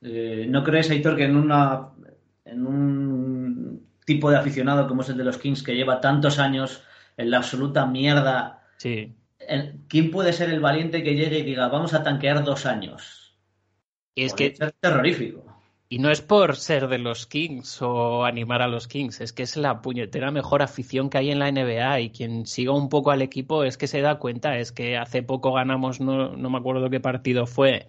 Eh, 0.00 0.46
¿No 0.48 0.64
crees, 0.64 0.90
Aitor, 0.90 1.16
que 1.16 1.24
en 1.24 1.36
una 1.36 1.88
en 2.44 2.66
un 2.66 3.86
tipo 4.04 4.30
de 4.30 4.36
aficionado 4.36 4.86
como 4.86 5.02
es 5.02 5.08
el 5.08 5.16
de 5.16 5.24
los 5.24 5.38
Kings 5.38 5.62
que 5.62 5.74
lleva 5.74 6.00
tantos 6.00 6.38
años 6.38 6.82
en 7.16 7.30
la 7.30 7.38
absoluta 7.38 7.86
mierda? 7.86 8.62
Sí. 8.78 9.14
¿Quién 9.88 10.10
puede 10.10 10.32
ser 10.32 10.50
el 10.50 10.60
valiente 10.60 11.02
que 11.02 11.14
llegue 11.14 11.40
y 11.40 11.42
diga, 11.42 11.68
vamos 11.68 11.94
a 11.94 12.02
tanquear 12.02 12.44
dos 12.44 12.66
años? 12.66 13.36
Y 14.14 14.24
es 14.24 14.34
que. 14.34 14.46
Es 14.46 14.74
terrorífico. 14.80 15.54
Y 15.88 15.98
no 15.98 16.10
es 16.10 16.22
por 16.22 16.56
ser 16.56 16.88
de 16.88 16.98
los 16.98 17.26
Kings 17.26 17.80
o 17.82 18.24
animar 18.24 18.62
a 18.62 18.68
los 18.68 18.88
Kings, 18.88 19.20
es 19.20 19.32
que 19.32 19.42
es 19.42 19.56
la 19.56 19.82
puñetera 19.82 20.30
mejor 20.30 20.62
afición 20.62 21.10
que 21.10 21.18
hay 21.18 21.30
en 21.30 21.38
la 21.38 21.52
NBA 21.52 22.00
y 22.00 22.10
quien 22.10 22.46
siga 22.46 22.72
un 22.72 22.88
poco 22.88 23.10
al 23.10 23.22
equipo 23.22 23.64
es 23.64 23.76
que 23.76 23.86
se 23.86 24.00
da 24.00 24.18
cuenta, 24.18 24.58
es 24.58 24.72
que 24.72 24.96
hace 24.96 25.22
poco 25.22 25.52
ganamos, 25.52 26.00
no, 26.00 26.36
no 26.36 26.50
me 26.50 26.58
acuerdo 26.58 26.88
qué 26.88 27.00
partido 27.00 27.46
fue, 27.46 27.86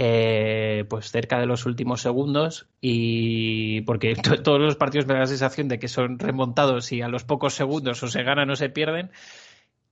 eh, 0.00 0.84
pues 0.88 1.10
cerca 1.10 1.40
de 1.40 1.46
los 1.46 1.66
últimos 1.66 2.02
segundos 2.02 2.68
y 2.80 3.80
porque 3.80 4.14
todos 4.44 4.60
los 4.60 4.76
partidos 4.76 5.08
me 5.08 5.14
da 5.14 5.20
la 5.20 5.26
sensación 5.26 5.66
de 5.66 5.80
que 5.80 5.88
son 5.88 6.20
remontados 6.20 6.92
y 6.92 7.02
a 7.02 7.08
los 7.08 7.24
pocos 7.24 7.54
segundos 7.54 8.00
o 8.04 8.06
se 8.06 8.22
ganan 8.22 8.48
o 8.48 8.54
se 8.54 8.68
pierden 8.68 9.10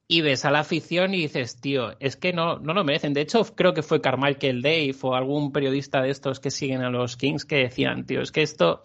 y 0.06 0.20
ves 0.20 0.44
a 0.44 0.52
la 0.52 0.60
afición 0.60 1.12
y 1.12 1.22
dices, 1.22 1.60
tío, 1.60 1.96
es 1.98 2.14
que 2.14 2.32
no, 2.32 2.60
no 2.60 2.72
lo 2.72 2.84
merecen. 2.84 3.14
De 3.14 3.20
hecho, 3.22 3.42
creo 3.56 3.74
que 3.74 3.82
fue 3.82 4.00
Carmichael 4.00 4.62
Dave 4.62 4.94
o 5.02 5.16
algún 5.16 5.50
periodista 5.50 6.00
de 6.00 6.10
estos 6.10 6.38
que 6.38 6.52
siguen 6.52 6.82
a 6.82 6.90
los 6.90 7.16
Kings 7.16 7.44
que 7.44 7.56
decían, 7.56 8.06
tío, 8.06 8.22
es 8.22 8.30
que 8.30 8.42
esto, 8.42 8.84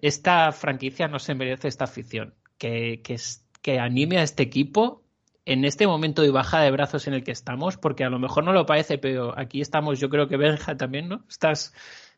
esta 0.00 0.50
franquicia 0.50 1.06
no 1.06 1.20
se 1.20 1.36
merece 1.36 1.68
esta 1.68 1.84
afición. 1.84 2.34
Que, 2.58 3.00
que, 3.04 3.16
que 3.60 3.78
anime 3.78 4.18
a 4.18 4.24
este 4.24 4.42
equipo 4.42 5.01
en 5.44 5.64
este 5.64 5.86
momento 5.86 6.22
de 6.22 6.30
baja 6.30 6.60
de 6.60 6.70
brazos 6.70 7.06
en 7.06 7.14
el 7.14 7.24
que 7.24 7.32
estamos, 7.32 7.76
porque 7.76 8.04
a 8.04 8.10
lo 8.10 8.18
mejor 8.18 8.44
no 8.44 8.52
lo 8.52 8.66
parece, 8.66 8.98
pero 8.98 9.38
aquí 9.38 9.60
estamos, 9.60 9.98
yo 9.98 10.08
creo 10.08 10.28
que 10.28 10.36
Benja 10.36 10.76
también, 10.76 11.08
¿no? 11.08 11.24
Estás 11.28 11.74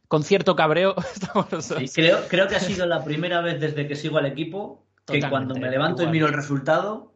con 0.08 0.22
cierto 0.22 0.54
cabreo. 0.56 0.94
creo, 1.94 2.18
creo 2.28 2.48
que 2.48 2.56
ha 2.56 2.60
sido 2.60 2.87
la 2.87 3.02
primera 3.04 3.40
vez 3.40 3.60
desde 3.60 3.87
que 3.88 3.96
sigo 3.96 4.18
al 4.18 4.26
equipo 4.26 4.87
que 5.06 5.20
cuando 5.28 5.54
me 5.54 5.70
levanto 5.70 6.02
y 6.02 6.06
miro 6.06 6.26
el 6.26 6.32
resultado 6.32 7.14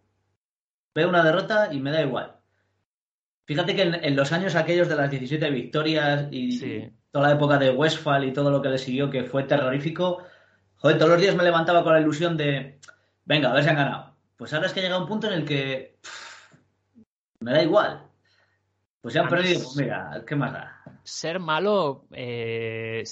veo 0.94 1.08
una 1.08 1.22
derrota 1.22 1.68
y 1.72 1.80
me 1.80 1.90
da 1.90 2.02
igual. 2.02 2.36
Fíjate 3.46 3.74
que 3.74 3.82
en, 3.82 4.16
los 4.16 4.32
años 4.32 4.56
aquellos 4.56 4.88
de 4.88 4.96
las 4.96 5.10
17 5.10 5.50
victorias 5.50 6.28
y 6.30 6.90
toda 7.10 7.28
la 7.28 7.34
época 7.34 7.56
de 7.56 7.70
Westfall 7.70 8.24
y 8.24 8.32
todo 8.32 8.50
lo 8.50 8.60
que 8.60 8.68
le 8.68 8.78
siguió, 8.78 9.08
que 9.08 9.24
fue 9.24 9.44
terrorífico, 9.44 10.24
joder, 10.76 10.98
todos 10.98 11.12
los 11.12 11.20
días 11.20 11.34
me 11.34 11.44
levantaba 11.44 11.82
con 11.82 11.94
la 11.94 12.00
ilusión 12.00 12.36
de, 12.36 12.78
venga, 13.24 13.50
a 13.50 13.54
ver 13.54 13.62
si 13.62 13.70
han 13.70 13.76
ganado. 13.76 14.07
Pues 14.38 14.54
ahora 14.54 14.68
es 14.68 14.72
que 14.72 14.80
llega 14.80 14.96
un 14.96 15.08
punto 15.08 15.26
en 15.26 15.32
el 15.32 15.44
que 15.44 15.98
me 17.40 17.52
da 17.52 17.62
igual. 17.62 18.04
Pues 19.00 19.14
se 19.14 19.20
han 19.20 19.28
perdido, 19.28 19.60
pues 19.62 19.76
mira, 19.76 20.24
¿qué 20.26 20.36
más 20.36 20.52
da? 20.52 20.82
Ser 21.02 21.40
malo 21.40 22.06
eh, 22.12 23.02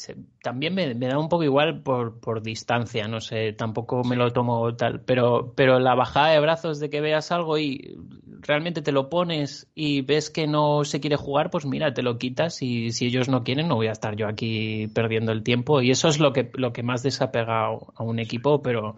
también 0.42 0.74
me, 0.74 0.94
da 0.94 1.18
un 1.18 1.28
poco 1.28 1.42
igual 1.42 1.82
por, 1.82 2.20
por, 2.20 2.42
distancia, 2.42 3.08
no 3.08 3.20
sé, 3.20 3.52
tampoco 3.54 4.04
me 4.04 4.16
lo 4.16 4.32
tomo 4.32 4.74
tal, 4.76 5.00
pero, 5.00 5.54
pero 5.56 5.78
la 5.78 5.94
bajada 5.94 6.28
de 6.30 6.40
brazos 6.40 6.80
de 6.80 6.90
que 6.90 7.00
veas 7.00 7.32
algo 7.32 7.56
y 7.56 7.96
realmente 8.40 8.82
te 8.82 8.92
lo 8.92 9.08
pones 9.08 9.68
y 9.74 10.02
ves 10.02 10.30
que 10.30 10.46
no 10.46 10.84
se 10.84 11.00
quiere 11.00 11.16
jugar, 11.16 11.50
pues 11.50 11.66
mira, 11.66 11.94
te 11.94 12.02
lo 12.02 12.18
quitas 12.18 12.62
y 12.62 12.90
si 12.90 13.06
ellos 13.06 13.28
no 13.28 13.42
quieren 13.42 13.68
no 13.68 13.76
voy 13.76 13.86
a 13.86 13.92
estar 13.92 14.16
yo 14.16 14.28
aquí 14.28 14.88
perdiendo 14.88 15.32
el 15.32 15.42
tiempo 15.42 15.80
y 15.80 15.90
eso 15.90 16.08
es 16.08 16.20
lo 16.20 16.32
que, 16.32 16.50
lo 16.54 16.72
que 16.72 16.82
más 16.82 17.02
desapega 17.02 17.66
a 17.66 18.02
un 18.02 18.18
equipo, 18.18 18.60
pero 18.60 18.96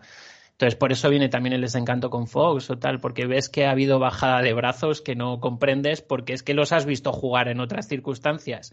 entonces, 0.59 0.77
por 0.77 0.91
eso 0.91 1.09
viene 1.09 1.29
también 1.29 1.53
el 1.53 1.61
desencanto 1.61 2.11
con 2.11 2.27
Fox 2.27 2.69
o 2.69 2.79
tal, 2.81 2.99
porque 2.99 3.27
ves 3.27 3.49
que 3.49 3.65
ha 3.65 3.71
habido 3.71 4.01
bajada 4.01 4.43
de 4.43 4.55
brazos 4.55 5.01
que 5.01 5.15
no 5.15 5.39
comprendes 5.39 6.03
porque 6.03 6.33
es 6.33 6.43
que 6.43 6.53
los 6.53 6.73
has 6.73 6.85
visto 6.85 7.13
jugar 7.13 7.47
en 7.47 7.61
otras 7.61 7.87
circunstancias, 7.87 8.73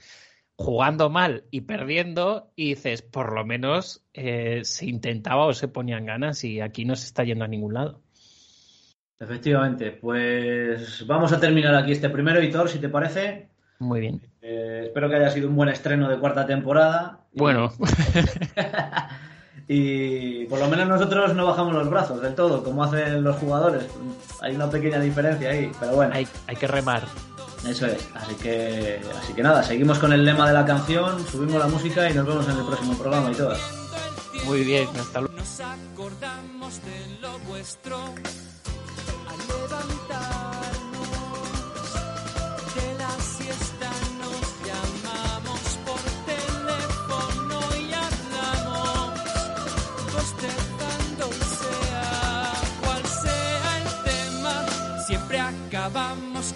jugando 0.55 1.11
mal 1.11 1.43
y 1.51 1.61
perdiendo, 1.61 2.51
y 2.55 2.69
dices, 2.69 3.03
por 3.03 3.35
lo 3.35 3.45
menos 3.45 4.03
eh, 4.15 4.61
se 4.63 4.87
intentaba 4.87 5.45
o 5.45 5.53
se 5.53 5.67
ponían 5.67 6.07
ganas 6.07 6.43
y 6.43 6.59
aquí 6.59 6.85
no 6.85 6.95
se 6.95 7.05
está 7.05 7.23
yendo 7.23 7.45
a 7.45 7.49
ningún 7.49 7.75
lado. 7.75 8.01
Efectivamente, 9.19 9.91
pues 9.91 11.05
vamos 11.05 11.33
a 11.33 11.39
terminar 11.39 11.75
aquí 11.75 11.91
este 11.91 12.09
primero, 12.09 12.41
Hitor, 12.41 12.67
si 12.67 12.79
te 12.79 12.89
parece. 12.89 13.49
Muy 13.77 13.99
bien. 13.99 14.21
Eh, 14.41 14.85
espero 14.85 15.07
que 15.07 15.17
haya 15.17 15.29
sido 15.29 15.49
un 15.49 15.55
buen 15.55 15.69
estreno 15.69 16.09
de 16.09 16.17
cuarta 16.17 16.47
temporada. 16.47 17.27
Bueno. 17.31 17.71
Y 19.67 20.45
por 20.45 20.59
lo 20.59 20.67
menos 20.67 20.87
nosotros 20.87 21.33
no 21.33 21.45
bajamos 21.45 21.73
los 21.73 21.89
brazos 21.89 22.21
del 22.21 22.35
todo, 22.35 22.63
como 22.63 22.83
hacen 22.83 23.23
los 23.23 23.35
jugadores. 23.37 23.85
Hay 24.41 24.55
una 24.55 24.69
pequeña 24.69 24.99
diferencia 24.99 25.49
ahí, 25.49 25.71
pero 25.79 25.95
bueno. 25.95 26.13
Hay, 26.13 26.27
hay 26.47 26.55
que 26.55 26.67
remar. 26.67 27.03
Eso 27.67 27.87
es, 27.87 28.07
así 28.13 28.35
que, 28.35 29.01
así 29.17 29.33
que 29.33 29.41
nada, 29.41 29.63
seguimos 29.63 29.97
con 29.97 30.13
el 30.13 30.23
lema 30.23 30.47
de 30.47 30.53
la 30.53 30.65
canción, 30.65 31.25
subimos 31.25 31.55
la 31.55 31.67
música 31.67 32.07
y 32.07 32.13
nos 32.13 32.27
vemos 32.27 32.47
en 32.47 32.59
el 32.59 32.65
próximo 32.65 32.95
programa 32.95 33.31
y 33.31 33.35
todas. 33.35 33.59
Muy 34.45 34.63
bien, 34.63 34.87
hasta 34.99 35.21
luego. 35.21 35.35
Nos 35.35 35.59
acordamos 35.61 36.81
de 36.83 37.19
lo 37.21 37.39
vuestro 37.39 37.97
Vamos 39.75 40.64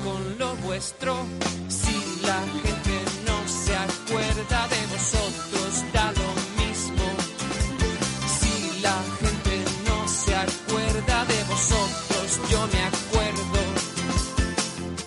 con 0.03 0.37
lo 0.37 0.55
vuestro. 0.67 1.25